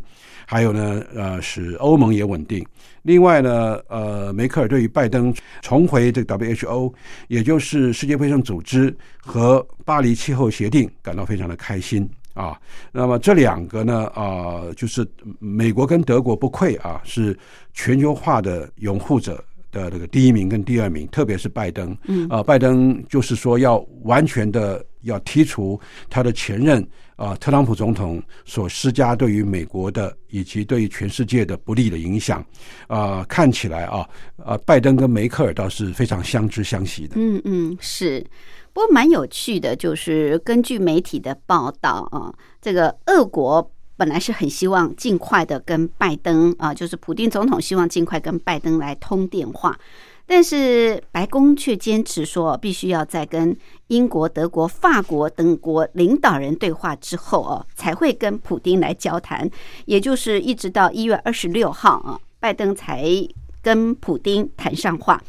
[0.48, 2.66] 还有呢呃使欧盟也稳定。
[3.04, 6.92] 另外呢，呃，梅克尔对于拜登重回这个 WHO，
[7.28, 12.60] 也就是世界卫生组织和巴黎气候协定感到非常的开心啊。
[12.92, 17.38] 那么这两个呢，啊、就是美国跟德国不愧啊，是
[17.74, 19.42] 全球化的拥护者。
[19.72, 32.46] 的这个第一名跟第二名，特别是拜登，嗯，啊、拜登就是说要完全的要剔除他的前任啊、特朗普总统所施加对于美国的以及对于全世界的不利的影响，
[32.88, 37.16] 啊、看起来啊，啊，拜登跟梅克尔倒是非常相知相惜的。
[37.16, 38.24] 嗯嗯，是。
[38.72, 49.78] 不过蛮有趣的，就是根据媒体的报道啊，这个俄国本来是很希望尽快的跟拜登啊，就是普丁总统希望尽快跟拜登来通电话，
[50.26, 53.58] 但是白宫却坚持说必须要在跟
[53.88, 59.50] 英国、德国、法国等国领导人对话之后哦，才会跟普丁来交谈，
[59.86, 63.06] 也就是一直到一月二十六号啊，拜登才
[63.62, 65.22] 跟普丁谈上话。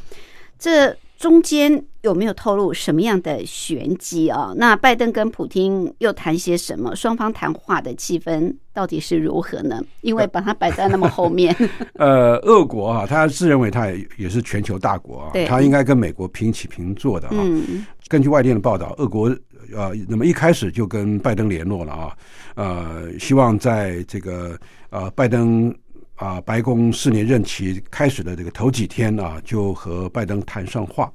[0.59, 4.53] 这中间有没有透露什么样的玄机啊？
[4.57, 6.95] 那拜登跟普京又谈些什么？
[6.95, 9.83] 双方谈话的气氛到底是如何呢？
[10.03, 11.55] 因为把它摆在那么后面，
[11.99, 17.35] 呃，俄国啊，他自认为他也也是全球大国啊，他应该跟美国平起平坐的啊。
[17.37, 19.29] 嗯根据外电的报道，俄国
[19.77, 22.16] 呃，那么一开始就跟拜登联络了啊，
[22.55, 24.57] 呃，希望在这个
[24.89, 25.75] 呃拜登
[26.19, 31.11] 啊、白宫四年任期开始的这个头几天啊，就和拜登谈上话。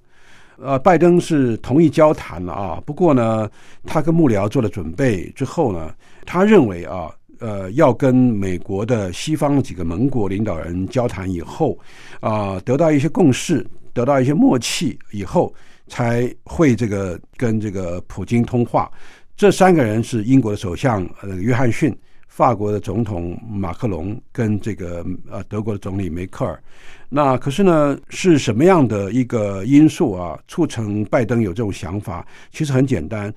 [0.57, 3.49] 呃，拜登是同意交谈了啊，不过呢，
[3.85, 5.93] 他跟幕僚做了准备之后呢，
[6.25, 11.77] 他认为啊，呃，要跟美国的西方几个盟国领导人交谈以后，
[12.21, 15.53] 啊、得到一些共识，得到一些默契以后，
[15.87, 18.89] 才会这个跟这个普京通话。
[19.35, 21.93] 这三个人是英国的首相呃约翰逊、
[22.35, 26.59] 法国的总统马克龙跟这个呃德国的总理梅克尔。
[27.07, 32.25] 那可是呢，是什么样的一个因素啊，促成拜登有这种想法？
[32.51, 33.31] 其实很简单，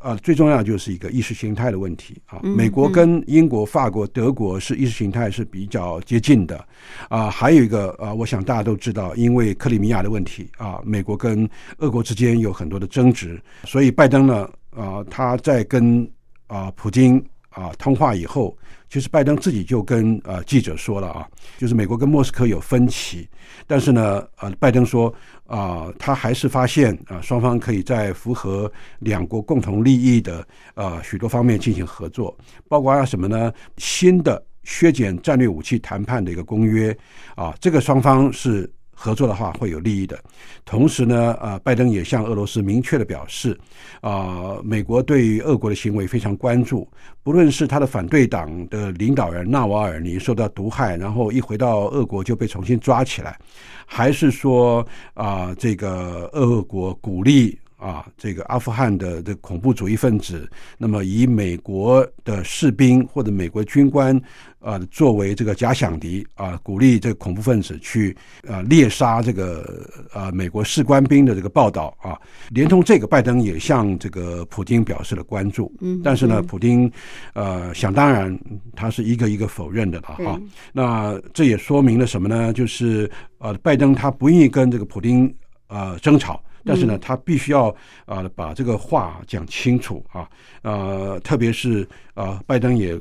[0.00, 2.40] 啊，最重要就是一个意识形态的问题啊。
[2.42, 6.66] 美国跟英国、法国、德国是意识形态是比较接近的
[7.10, 7.28] 啊。
[7.28, 11.46] 还有一个啊，我想大家都知道，因为克里米亚的问题啊，美国跟
[11.76, 16.10] 俄国之间有很多的争执，所以拜登呢啊，他在跟
[16.46, 17.22] 啊普京
[17.54, 18.56] 啊通话以后，
[18.90, 21.26] 其实拜登自己就跟呃记者说了啊，
[21.56, 23.28] 就是美国跟莫斯科有分歧，
[23.66, 25.12] 但是呢，呃，拜登说
[25.46, 32.36] 啊、他还是发现啊、双方可以在符合两国共同利益的呃许多方面进行合作，
[32.68, 33.52] 包括什么呢？
[33.78, 36.96] 新的削减战略武器谈判的一个公约
[37.34, 38.70] 啊，这个双方是。
[38.94, 40.18] 合作的话会有利益的，
[40.64, 43.58] 同时呢，呃，拜登也向俄罗斯明确的表示，
[44.00, 46.88] 啊，美国对于俄国的行为非常关注，
[47.22, 53.38] 不论是他的反对党的领导人纳瓦尔尼受到毒害，然后一回到俄国就被重新抓起来，
[53.84, 57.58] 还是说啊，这个俄国鼓励。
[57.84, 64.18] 啊，这个阿富汗的这恐怖主义分子，那么以美国的士兵或者美国军官
[64.58, 68.16] 啊作为这个假想敌啊，鼓励这个恐怖分子去
[68.48, 72.18] 啊猎杀这个啊美国士官兵的这个报道啊，
[72.48, 75.70] 连同这个，拜登也向这个普京表示了关注。
[75.82, 76.90] 嗯，但是呢，普京
[77.34, 78.34] 呃想当然，
[78.74, 80.40] 他是一个一个否认的了哈。
[80.72, 82.50] 那这也说明了什么呢？
[82.50, 85.30] 就是呃，拜登他不愿意跟这个普京
[85.66, 86.42] 呃争吵。
[86.64, 87.74] 但是呢，他必须要
[88.06, 90.28] 啊、把这个话讲清楚啊，
[90.62, 92.98] 呃，特别是啊、拜登也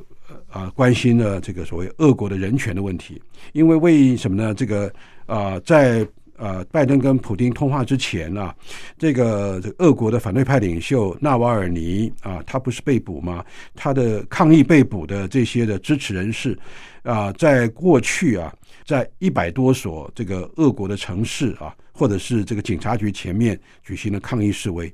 [0.49, 4.53] 啊、关心了这个所谓俄国的人权的问题，因为为什么呢？
[4.53, 4.91] 这个
[5.25, 8.53] 啊、在呃，拜登跟普京通话之前啊，
[8.97, 13.45] 这个这个俄国的反对派领袖纳瓦尔尼啊，他不是被捕吗？
[13.75, 16.57] 他的抗议被捕的这些的支持人士
[17.03, 18.51] 啊，在过去啊，
[18.85, 24.93] 在一百多所这个俄国的城市啊，或者是这个警察局前面举行了抗议示威，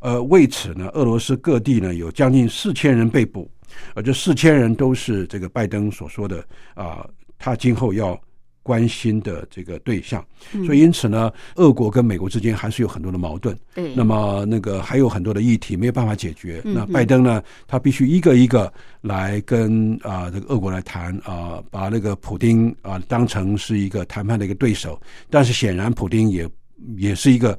[0.00, 3.50] 呃，为此呢，俄罗斯各地呢有将近四千人被捕，
[3.94, 8.20] 而这四千人都是这个拜登所说的啊，他今后要。
[8.62, 10.24] 关心的这个对象，
[10.66, 13.56] 所以因此呢，俄国跟美国之间还是有很多的矛盾。
[13.74, 16.60] 对，那么那个还有很多的议题没有办法解决。
[16.64, 25.00] 那拜登呢，他必须一个一个来跟啊、这个俄国来谈啊、把那个普丁啊、当成是一个谈判的一个对手。
[25.30, 26.48] 但是显然，普丁也
[26.96, 27.58] 也是一个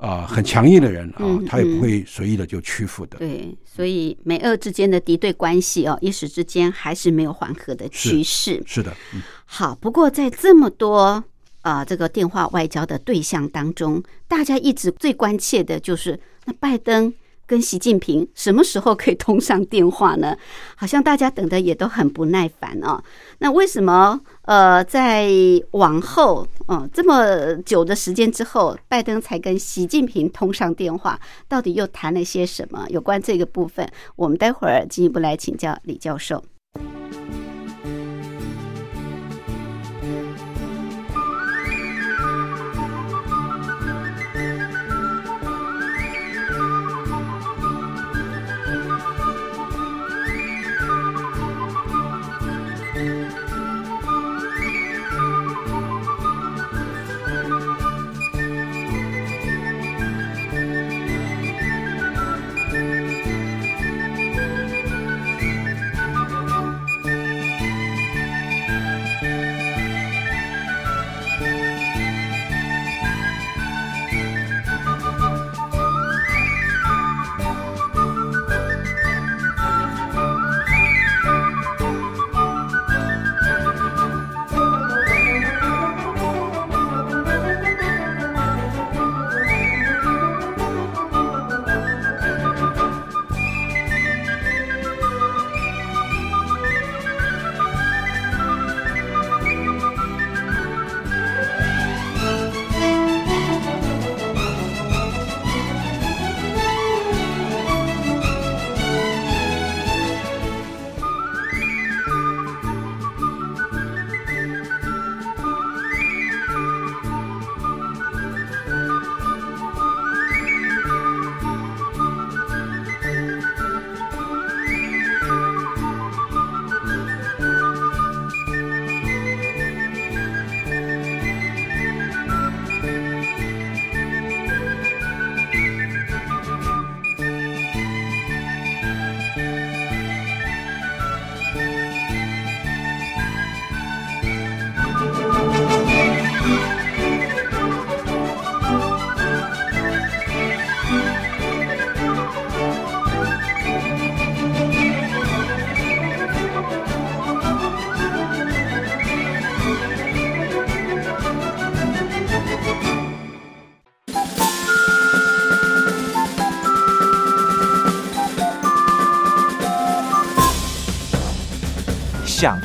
[0.00, 3.18] 啊、很强硬的人啊，嗯他也不会随意的就屈服的。
[3.18, 8.62] 对，所以美俄之间的敌对关系哦，一时之间还是没有缓和的趋势。
[8.64, 11.22] 是的，嗯好，不过在这么多
[11.62, 17.12] 啊、这个电话外交的对象当中，大家一直最关切的就是那拜登
[17.50, 20.36] 跟习近平什么时候可以通上电话呢？
[20.76, 23.02] 好像大家等的也都很不耐烦啊。
[23.38, 25.28] 那为什么呃，在
[25.72, 31.18] 往后嗯、这么久的时间之后，拜登才跟习近平通上电话？
[31.48, 32.86] 到底又谈了些什么？
[32.88, 33.84] 有关这个部分，
[34.14, 36.44] 我们待会儿进一步来请教李教授。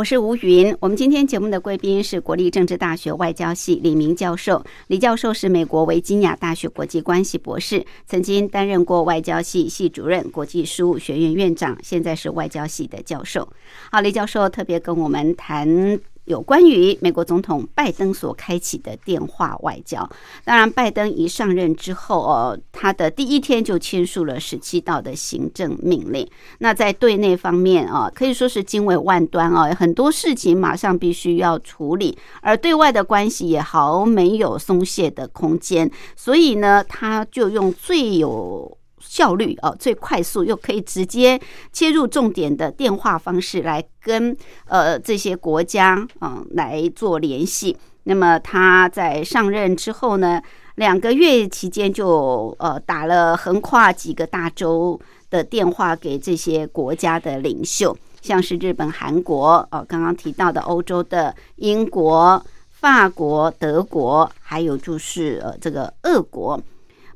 [0.00, 0.74] 我是吴云。
[0.80, 4.64] 我们今天节目的贵宾是国立政治大学外交系李明教授。
[4.86, 13.46] 李教授是美国维吉尼亚大学国际关系博士，曾经担任过外交系系主任、国际事务学院院长，现在是外交系的教授。
[13.92, 16.00] 好，李教授特别跟我们谈。
[16.30, 20.08] 有关于美国总统拜登所开启的电话外交，
[20.44, 26.24] 当然，拜登一上任之后，哦，他的第一天就签署了十七道的行政命令。
[26.58, 35.90] 那在对内方面啊，可以说是经纬万端啊，很多事情马上必须要处理，而对外的关系也毫没有松懈的空间。
[36.14, 41.40] 所以呢，他就用最有效率哦，最快速又可以直接
[41.72, 44.36] 切入重点的电话方式来跟
[44.66, 47.76] 呃这些国家嗯来做联系。
[48.04, 50.40] 那么他在上任之后呢，
[50.76, 54.98] 两个月期间就呃打了横跨几个大洲
[55.28, 66.60] 的电话给这些国家的领袖，像是日本、韩国哦，刚刚提到的欧洲的英国、法国、德国，还有就是呃这个俄国。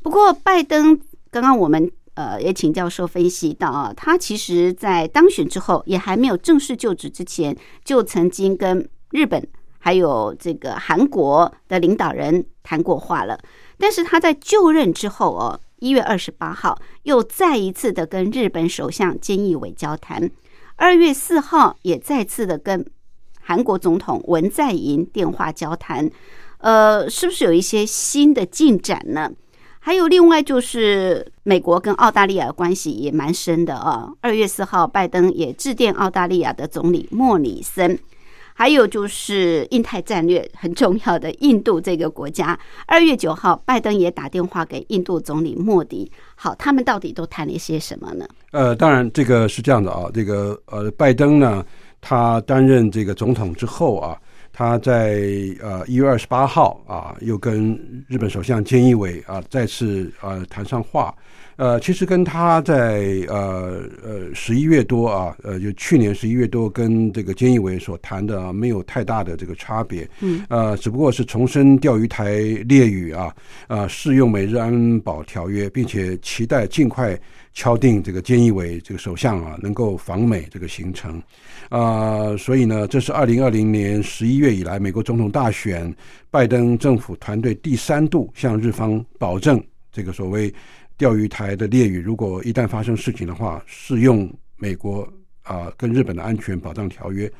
[0.02, 1.00] 不过拜登。
[1.34, 9.44] 刚刚我们呃也请教授分析到啊，他其实在当选之后，也还没有正式就职之前，就曾经跟日本
[9.80, 13.36] 还有这个韩国的领导人谈过话了。
[13.78, 20.30] 但是他在就任之后哦，一月二十八号又再一次的跟日本首相菅义伟交谈，
[20.76, 22.86] 二月四号也再次的跟
[23.40, 26.08] 韩国总统文在寅电话交谈。
[26.58, 29.32] 呃，是不是有一些新的进展呢？
[29.86, 34.08] 还有另外就是美国跟澳大利亚关系也蛮深的啊。
[34.22, 37.98] 二月四号，拜登也致电澳大利亚的总理莫里森。
[38.54, 46.10] 还有就是印太战略很重要的印度这个国家，二月九号，拜登也打电话给印度总理莫迪。
[46.34, 48.26] 好，他们到底都谈了一些什么呢？
[48.52, 51.62] 呃，当然这个是这样的啊，这个呃，拜登呢，
[52.00, 54.16] 他担任这个总统之后啊。
[54.56, 55.20] 他在
[55.60, 57.74] 呃一月二十八号啊，又跟
[58.06, 61.12] 日本首相菅义伟啊再次呃谈上话。
[61.56, 70.08] 呃，其实跟他在呃呃十一月多啊，呃就去年十一月多跟这个菅义伟所谈的没有太大的这个差别。
[70.20, 70.44] 嗯。
[70.48, 72.32] 呃，只不过是重申钓鱼台
[72.68, 73.34] 列屿啊，
[73.66, 77.18] 啊适用美日安保条约，并且期待尽快
[77.52, 81.22] 敲定这个菅义伟这个首相啊能够访美这个行程。
[81.68, 85.92] 啊，所以呢，这是二零二零年十一月以来美国总统大选，
[86.30, 90.52] 拜登政府团队第三度向日方保证，这个所谓
[90.96, 95.06] 钓鱼台的列屿，如果一旦发生事情的话，适用美国
[95.42, 97.30] 啊跟日本的安全保障条约。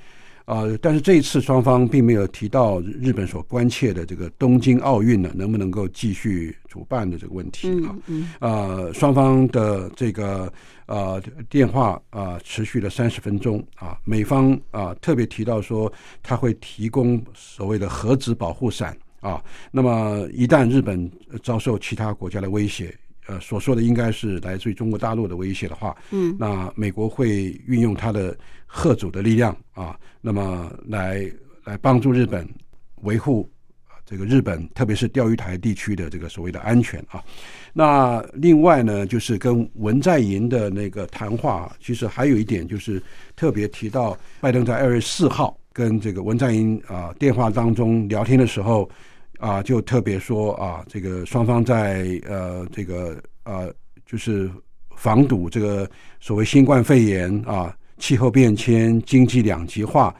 [0.46, 7.96] 呃，但是这一次双方并没有提到日本所关切的这个东京奥运呢，能不能够继续主办的这个问题啊？
[8.08, 10.52] 嗯呃，双方的这个
[10.84, 15.90] 呃电话啊持续了三十分钟啊，美方啊特别提到说
[16.22, 21.10] 他会提供所谓的核子保护伞啊，那么一旦日本
[21.42, 22.94] 遭受其他国家的威胁。
[23.26, 31.30] 呃，所说的应该是来自于中国大陆的威胁的话，嗯，那美国会运用它的贺主的力量啊，那么来
[31.64, 32.46] 来帮助日本
[33.02, 33.50] 维护
[34.04, 37.24] 这个日本，特别是钓鱼台地区的这个所谓的安全啊。
[37.72, 43.02] 那另外呢，就是跟文在寅的那个谈话，其实还有一点就是
[43.34, 48.86] 特别提到，拜登在二月四号跟这个文在寅啊电话当中聊天的时候。
[49.44, 53.70] 啊，就特别说啊，这个双方在呃，这个呃，
[54.06, 54.50] 就是
[54.96, 55.86] 防堵这个
[56.18, 60.14] 所谓新冠肺炎啊、气候变迁、经济两极化，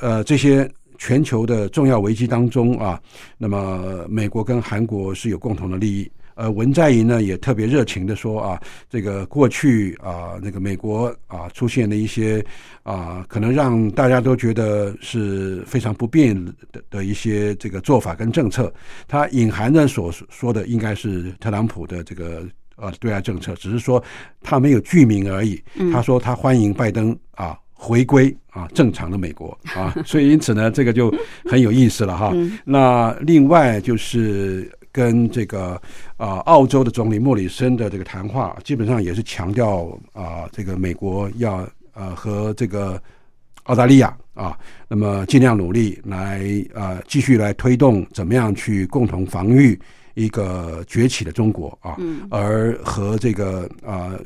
[0.00, 0.66] 呃，这些
[0.96, 2.98] 全球的重要危机当中啊，
[3.36, 6.10] 那么美国跟韩国是有共同的利益。
[6.40, 12.42] 呃，文在寅呢也特别热情的说啊，这个过去啊，那个美国啊出现的一些
[12.82, 16.34] 啊，可能让大家都觉得是非常不便
[16.72, 18.72] 的的一些这个做法跟政策，
[19.06, 22.42] 它隐含的所说的应该是特朗普的这个
[22.76, 24.02] 呃对外政策，只是说
[24.40, 25.62] 他没有具名而已。
[25.92, 31.14] 他说他欢迎拜登啊回归啊正常的美国啊，所以因此呢，这个就
[31.44, 32.32] 很有意思了哈。
[32.64, 34.72] 那另外就是。
[34.92, 35.80] 跟这个
[36.16, 43.00] 啊，澳洲的总理莫里森的这个谈话，基本上也是强调啊，这个美国要呃和这个
[43.64, 46.42] 澳大利亚啊，那么尽量努力来
[46.74, 49.78] 啊，继续来推动怎么样去共同防御
[50.14, 51.96] 一个崛起的中国啊，
[52.28, 54.18] 而和这个啊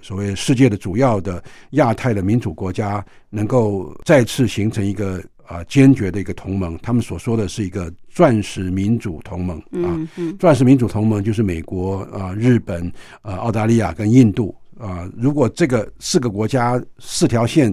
[0.00, 1.42] 所谓世界的主要的
[1.72, 5.22] 亚太的民主国家能够再次形成一个。
[5.46, 9.96] 啊，坚决的一个同盟，他们所说的是一个钻石民主同盟啊。
[10.38, 12.92] 钻石民主同盟就是美国啊、日本
[13.22, 15.08] 啊、澳大利亚跟印度啊。
[15.16, 17.72] 如果这个四个国家四条线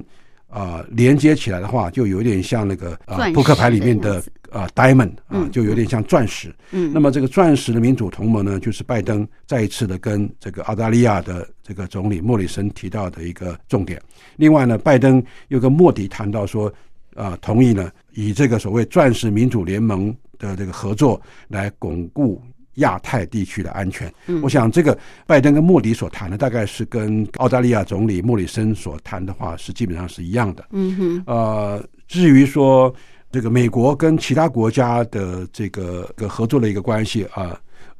[0.49, 4.21] 啊、连接起来的话，就有点像那个啊、扑克牌里面的
[4.51, 6.53] 啊、diamond 啊嗯，就有点像钻石。
[6.69, 13.99] 嗯，那么这个钻石的民主同盟呢，就是拜登再一次的跟这个澳大利亚的这个总理莫里森提到的一个重点。
[14.35, 16.71] 另外呢，拜登又跟莫迪谈到说，
[17.15, 22.41] 啊、同意呢以这个所谓钻石民主联盟的这个合作来巩固。
[22.77, 24.97] 亚太地区的安全，嗯我想这个
[25.27, 30.65] 拜登跟莫迪所谈的，大概是跟澳大利亚总理莫里森所谈的话是基本上是一样的。
[30.71, 32.91] 嗯哼，呃，至于说
[33.31, 37.55] 这个美国跟其他国家的这个个合作的一个关系啊，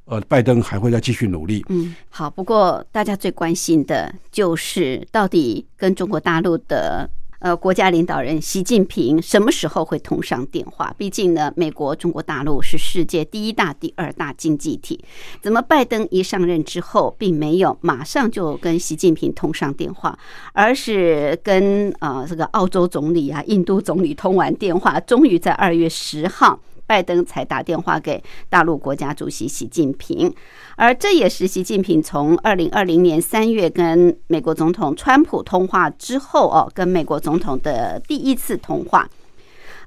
[0.06, 1.64] 呃，拜登还会再继续努力。
[1.70, 2.28] 嗯，好。
[2.28, 7.08] 不过大家最关心的就是到底跟中国大陆的。
[7.44, 10.96] 呃，国家领导人习近平什么时候会通上电话？
[10.98, 15.04] 毕竟呢，美国、中国大陆是世界第一大、第二大经济体。
[15.42, 20.18] 怎么拜登一上任之后，并没有马上就跟习近平通上电话，
[20.54, 26.58] 而是跟呃这个澳洲总理啊、印度总理通完电话，终于在二月十号。
[26.86, 30.34] 拜登才打电话给大陆国家主席习近平，
[30.76, 39.10] 而这也是习近平从二零二零年三月跟美国总统川普通话之后哦，跟美国总统的第一次通话。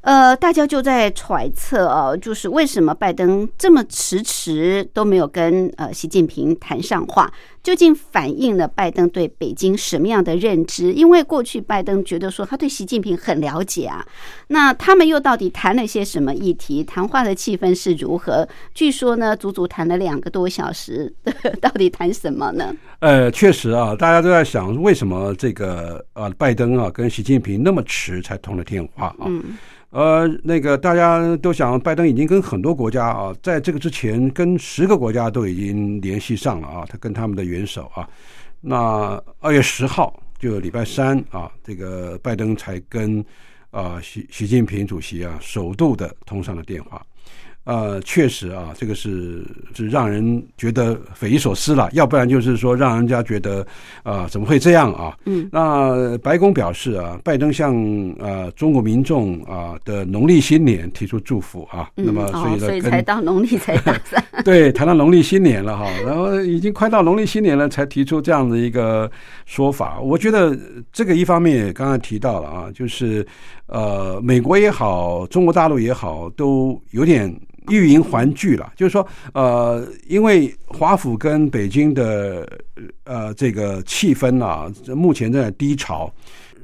[0.06, 7.28] 呃，大家就在揣测哦，就是为什么拜登这么迟迟都没有跟呃习近平谈上话？
[7.60, 10.92] 究竟反映了拜登对北京什么样的认知？
[10.92, 14.06] 因为过去拜登觉得说他对习近平很了解啊，
[14.46, 16.84] 那他们又到底谈了些什么议题？
[16.84, 18.48] 谈话的气氛是如何？
[18.72, 21.12] 据说呢，足足谈了两个多小时，
[21.60, 22.72] 到底谈什么呢？
[23.00, 29.26] 呃，确实啊，大家都在想为什么这个呃拜登啊跟习近平那么迟才通了电话啊？
[29.26, 29.42] 嗯
[29.96, 38.06] 呃，那个大家都想，拜登已经跟很多国家啊，在这个之前跟十个国家都已经联系上了啊，他跟他们的元首啊，
[38.60, 43.24] 那二月十号就礼拜三啊，这个拜登才跟
[43.70, 47.00] 啊习习近平主席啊首度的通上了电话。
[47.66, 49.44] 呃，确实啊，这个是
[49.74, 53.66] 是让人觉得匪夷所思了，要不然就是说让人家觉得
[54.04, 55.16] 啊、怎么会这样啊？
[55.24, 57.74] 嗯，那白宫表示啊，拜登向
[58.20, 64.24] 呃中国民众啊的农历新年提出祝福啊，那么所以所以才到农历才打算。
[64.44, 69.10] 对，谈到农历新年了哈，然后已经快到农历新年了，才提出这样的一个
[69.44, 69.98] 说法。
[70.00, 70.56] 我觉得
[70.92, 73.26] 这个一方面也刚刚提到了啊，就是
[73.66, 77.32] 呃，美国也好，中国大陆也好，都有点
[77.68, 78.72] 欲迎还拒了。
[78.76, 82.48] 就是说，呃，因为华府跟北京的
[83.04, 86.12] 呃这个气氛啊，目前正在低潮。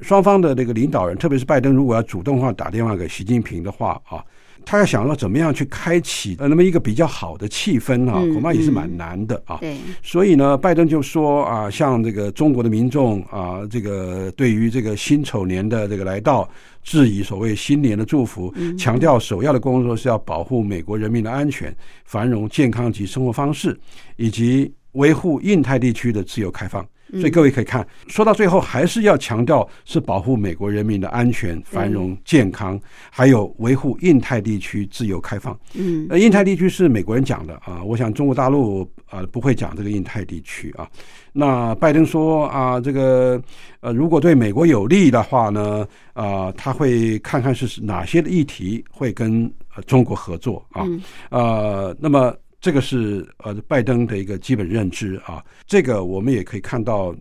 [0.01, 4.21] 双方的这个领导人，特别是拜登，如果要主动话打电话给习近平的话啊，
[4.65, 9.57] 他要想到怎么样去开启呃那么一个比较好的气氛啊，嗯恐怕也是蛮难的啊。
[9.59, 16.47] 对，所以呢，拜登就说啊，像这个中国的民众啊，这个对于这个辛丑年的这个来到，
[16.83, 23.77] 质疑所谓新年的祝福，强调首要的工作是要保护美国人民的安全、繁荣、健康及生活方式，
[24.17, 26.85] 以及维护印太地区的自由开放。
[27.19, 32.79] 所以各位可以看，说到最后还是要强调是保护美国人民的安全、繁荣、健康，
[33.11, 35.55] 还有维护印太地区自由开放。
[35.75, 40.89] 嗯那，印太地区是美国人讲的啊，我想中国大陆啊、不会讲这个印太地区啊。
[41.31, 43.39] 那拜登说啊，这个
[43.81, 50.81] 呃，如果对美国有利的话呢，啊、他会看看是哪些的议题会跟呃中国合作啊。
[50.87, 52.33] 嗯呃，那么
[52.63, 55.43] 这个是呃拜登的一个基本认知啊。
[55.67, 57.13] 这个我们也可以看到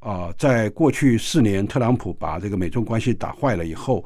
[0.00, 4.02] 啊、在过去四年，特朗普把这个美中关系打坏了以后，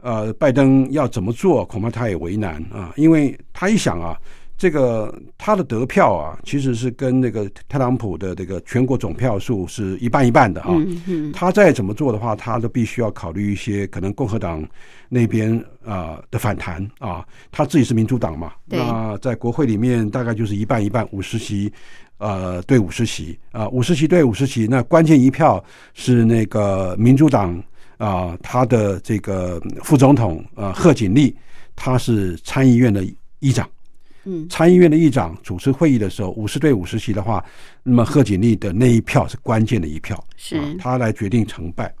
[0.00, 4.18] 呃，拜登要怎么做，恐怕他也为难啊，因为他一想啊。
[4.58, 10.68] 这个他的得票啊，其实是跟那个特朗普的这个全国总票数是一半一半的啊。
[10.70, 14.66] 嗯嗯他再怎么做的话，他都必须要考虑一些可能共和党
[15.10, 17.22] 那边啊、的反弹啊。
[17.52, 21.70] 他自己是民主党嘛，那在国会里面大概就是一半一半，五十席
[22.16, 27.62] 呃对五十席啊，五十席对五十席，那关键一票是那个民主党
[27.98, 31.36] 啊、他的这个副总统呃贺锦丽，
[31.74, 33.04] 他是参议院的
[33.40, 33.68] 议长。
[34.26, 37.42] 嗯参议院的议长主持会议的时候，五十对五十席的话，
[37.82, 41.94] 那么贺锦丽的那一票是关键的一票，是啊他来决定成败。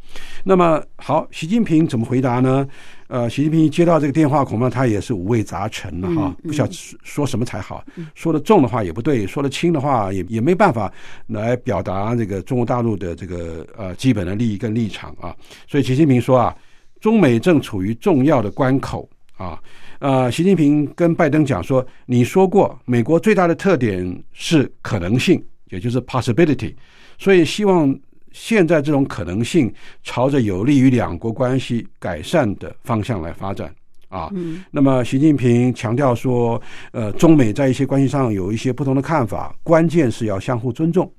[0.44, 2.66] 那么好，习近平怎么回答呢？
[3.08, 6.72] 呃，习近平接到这个电话，恐怕他也是五味杂陈了哈，嗯不晓得
[7.04, 7.84] 说什么才好。
[8.16, 10.92] 说的重的话也不对，说的轻的话也也没办法
[11.28, 15.32] 来表达这个中国大陆的这个呃基本的利益跟立场啊。
[15.68, 16.56] 所以习近平说啊，
[17.00, 19.56] 中美正处于重要的关口啊。
[19.98, 26.74] 呃，习近平跟拜登讲说，你说过美国最大的特点是可能性，也就是 possibility，
[27.18, 27.98] 所以希望
[28.32, 29.72] 现在这种可能性
[30.02, 33.74] 朝着有利于两国关系改善的方向来发展。
[34.08, 36.60] 啊，嗯那么习近平强调说，
[36.92, 41.10] 呃，中美在一些关系上有一些不同的看法，关键是要相互尊重、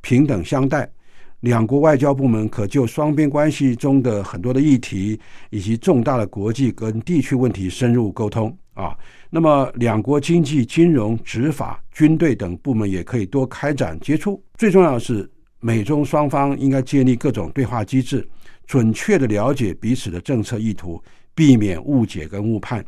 [0.00, 0.90] 平等相待。
[1.42, 5.18] 两国外交部门可就双边关系中的很多的议题
[5.50, 8.96] 以及重大的国际跟地区问题深入沟通啊。
[9.28, 14.40] 那么，两国经济、金融、执法、军队等部门也可以多开展接触。
[14.56, 15.28] 最重要的是，
[15.58, 18.28] 美中双方应该建立各种对话机制，
[18.64, 21.02] 准确的了解彼此的政策意图，
[21.34, 22.84] 避免误解跟误判。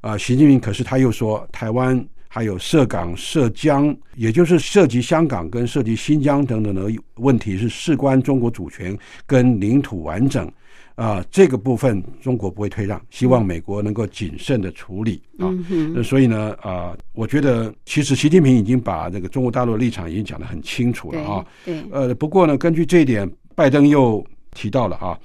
[0.00, 10.48] 啊，习近平可是他又说，台湾还有涉港、涉疆，也就是涉及香港跟涉及新疆等等的问题，是事关中国主权跟领土完整。
[10.94, 15.48] 啊，这个部分中国不会退让，希望美国能够谨慎的处理啊。
[15.70, 21.46] 嗯，那所以呢，啊，我觉得其实习近平已经把这个中国大陆的立场已经讲得很清楚了对啊。
[21.64, 24.22] 对，呃，不过呢，根据这一点，拜登又
[24.52, 25.18] 提到了啊，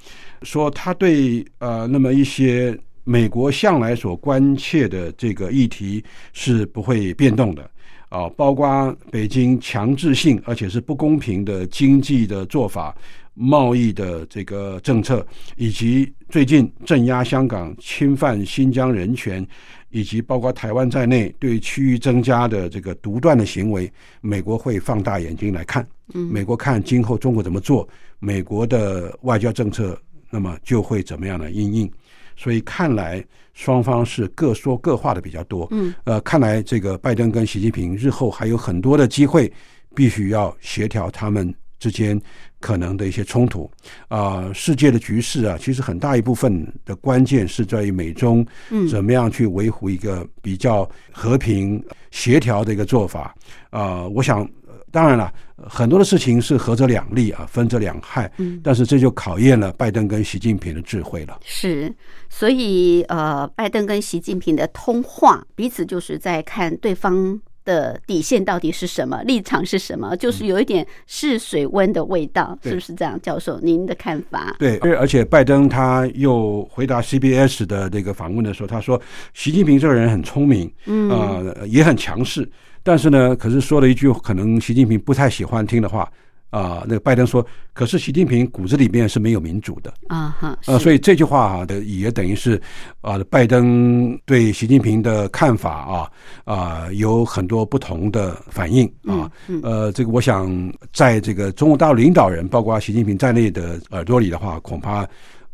[0.44, 6.04] 说他对呃那么一些美国向来所关切的这个议题
[6.34, 7.72] 是不会变动的
[8.10, 12.94] 啊，包括北京强制性而且是不公平的经济的做法。
[13.38, 15.28] 贸易的这个政策，
[15.58, 19.46] 以及最近镇压香港、侵犯新疆人权，
[19.90, 23.92] 以及包括台湾在内对区域增加的这个独断的行为，
[24.22, 25.86] 美国会放大眼睛来看。
[26.14, 27.86] 嗯美国看今后中国怎么做，
[28.20, 30.00] 美国的外交政策，
[30.30, 31.92] 那么就会怎么样的应应。
[32.36, 33.24] 所以看来
[33.54, 35.68] 双方是各说各话的比较多。
[35.72, 39.52] 嗯，呃，看来这个拜登跟习近平日后还有很多的机会，
[39.96, 42.20] 必须要协调他们之间
[42.60, 43.70] 可能的一些冲突。
[44.08, 53.36] 啊、世界的局势啊，其实很大一部分的关键是在于美中嗯怎么样去维护一个比较和平协调的一个做法。
[53.70, 54.48] 啊、我想。
[54.96, 58.32] 呃当然了，很多的事情是合则两利啊，分则两害。
[58.38, 61.38] 嗯但是这就考验了拜登跟习近平的智慧了。
[61.44, 61.94] 是，
[62.30, 73.20] 所以呃，拜登跟习近平的通话，彼此就是在看对方的底线到底是什么，立场是什么，就是有一点试水温的味道，对是不是这样？
[73.22, 74.56] 教授，您的看法？
[74.58, 79.02] 对，而而且拜登他又回答 CBS 的这个访问的时候，他说
[79.34, 82.50] 习近平这个人很聪明，嗯呃，也很强势，
[82.84, 86.10] 但是呢，可是说了一句可能习近平不太喜欢听的话。
[86.50, 92.62] 啊、那个拜登说，可是习近平骨子里面是没有民主的，啊哈，呃，所以这句话啊，的也等于是
[93.02, 96.12] 啊、拜登对习近平的看法啊
[96.46, 99.30] 啊、有很多不同的反应啊。
[99.48, 100.50] 嗯嗯呃，这个我想
[100.94, 105.06] 在这个中国大陆领导人，包括习近平在内的耳朵里的话，恐怕。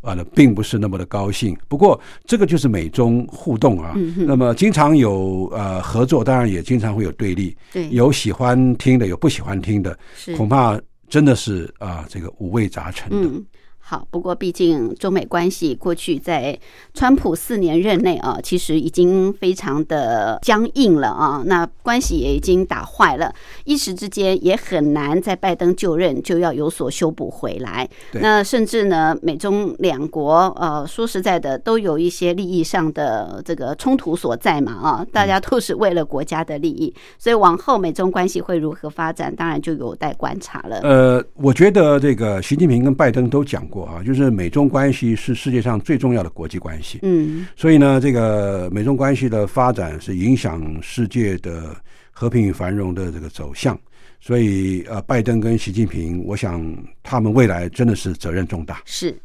[0.01, 1.55] 啊，呢，并不是那么的高兴。
[1.67, 3.93] 不过，这个就是美中互动啊。
[3.95, 13.27] 嗯那么，经常有呃合作，当然也经常会有对立，对，有喜欢听的，有不喜欢听的，是恐怕真的是啊、这个五味杂陈的。
[13.27, 13.45] 嗯。
[13.91, 16.57] 好，不过毕竟中美关系过去在
[16.93, 23.33] 川普四年任内啊，其实已经非常的僵硬了啊，那关系也已经打坏了，
[23.65, 27.85] 一时之间也很难在拜登就任就要有所修补回来。
[28.13, 40.79] 那甚至呢，美中两国呃，说实在的，都有一些利益上的这个冲突所在嘛啊，大家都是为了国家的利益，所以往后美中关系会如何发展，当然就有待观察了。
[40.83, 46.99] 呃，我觉得这个习近平跟拜登都讲过啊，就是美中关系是世界上最重要的国际关系。
[47.01, 51.75] 嗯所以呢，这个美中关系的发展是影响世界的
[52.11, 53.79] 和平与繁荣的这个走向。
[54.19, 56.63] 所以呃，拜登跟习近平，我想
[57.01, 58.81] 他们未来真的是责任重大。
[58.85, 59.15] 是。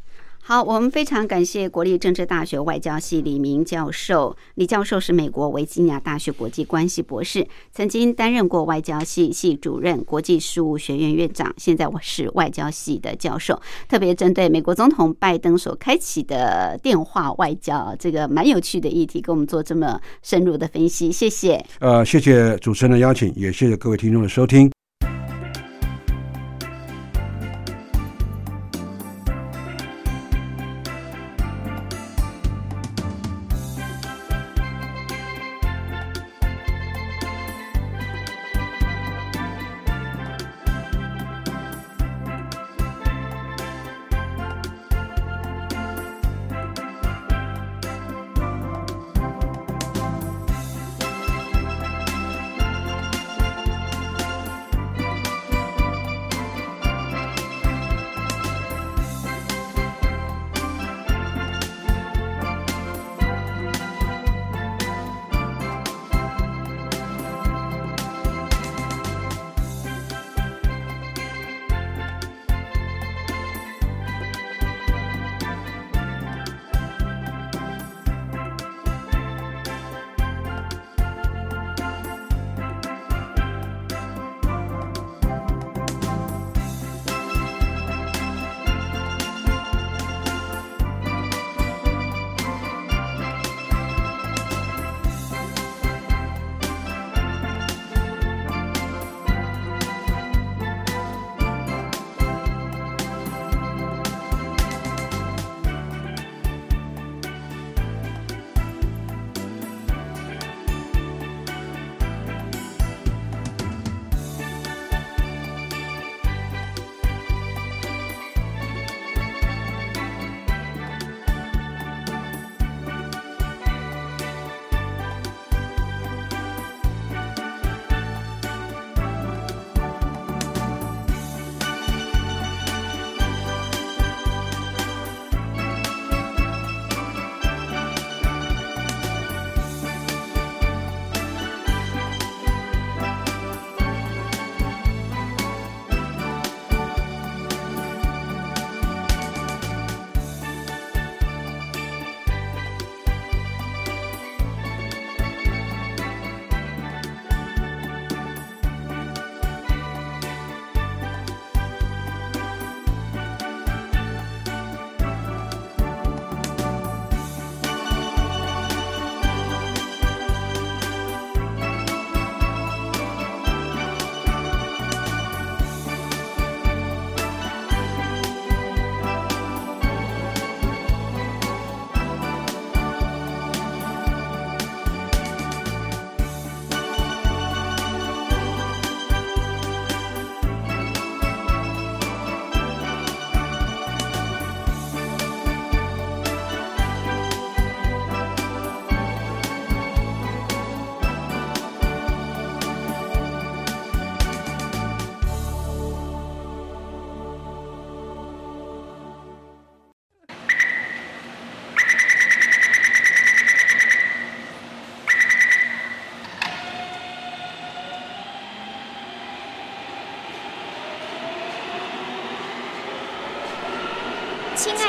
[0.49, 4.33] 好，我们非常感谢国立政治大学外交系李明教授。
[4.55, 11.53] 李教授是美国维吉尼亚大学国际关系博士，曾经担任过外交系系主任、国际事务学院院长。
[11.57, 21.11] 现在我是外交系的教授，特别针对美国总统拜登所开启的电话外交这个蛮有趣的议题，跟我们做这么深入的分析。
[21.11, 21.61] 谢谢。
[21.81, 24.71] 呃，谢谢主持人的邀请，也谢谢各位听众的收听。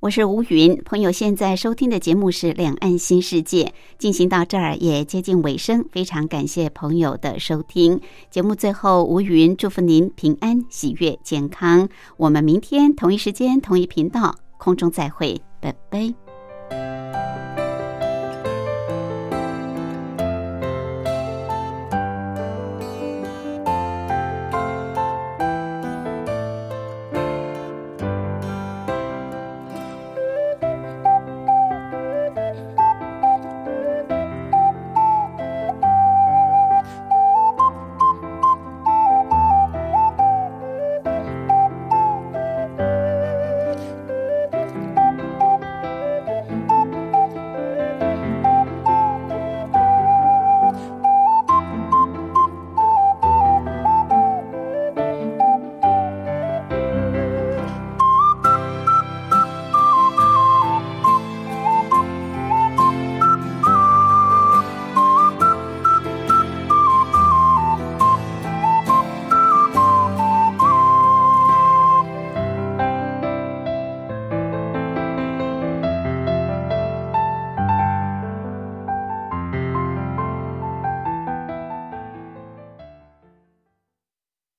[0.00, 3.64] 我是吴云，朋友现在收听的节目是《两岸新世界》，
[3.98, 8.00] 进行到这儿也接近尾声，非常感谢朋友的收听。
[8.30, 11.88] 节目最后，吴云祝福您平安、喜悦、健康。
[12.16, 16.97] 我们明天同一时间、同一频道空中再会，拜拜。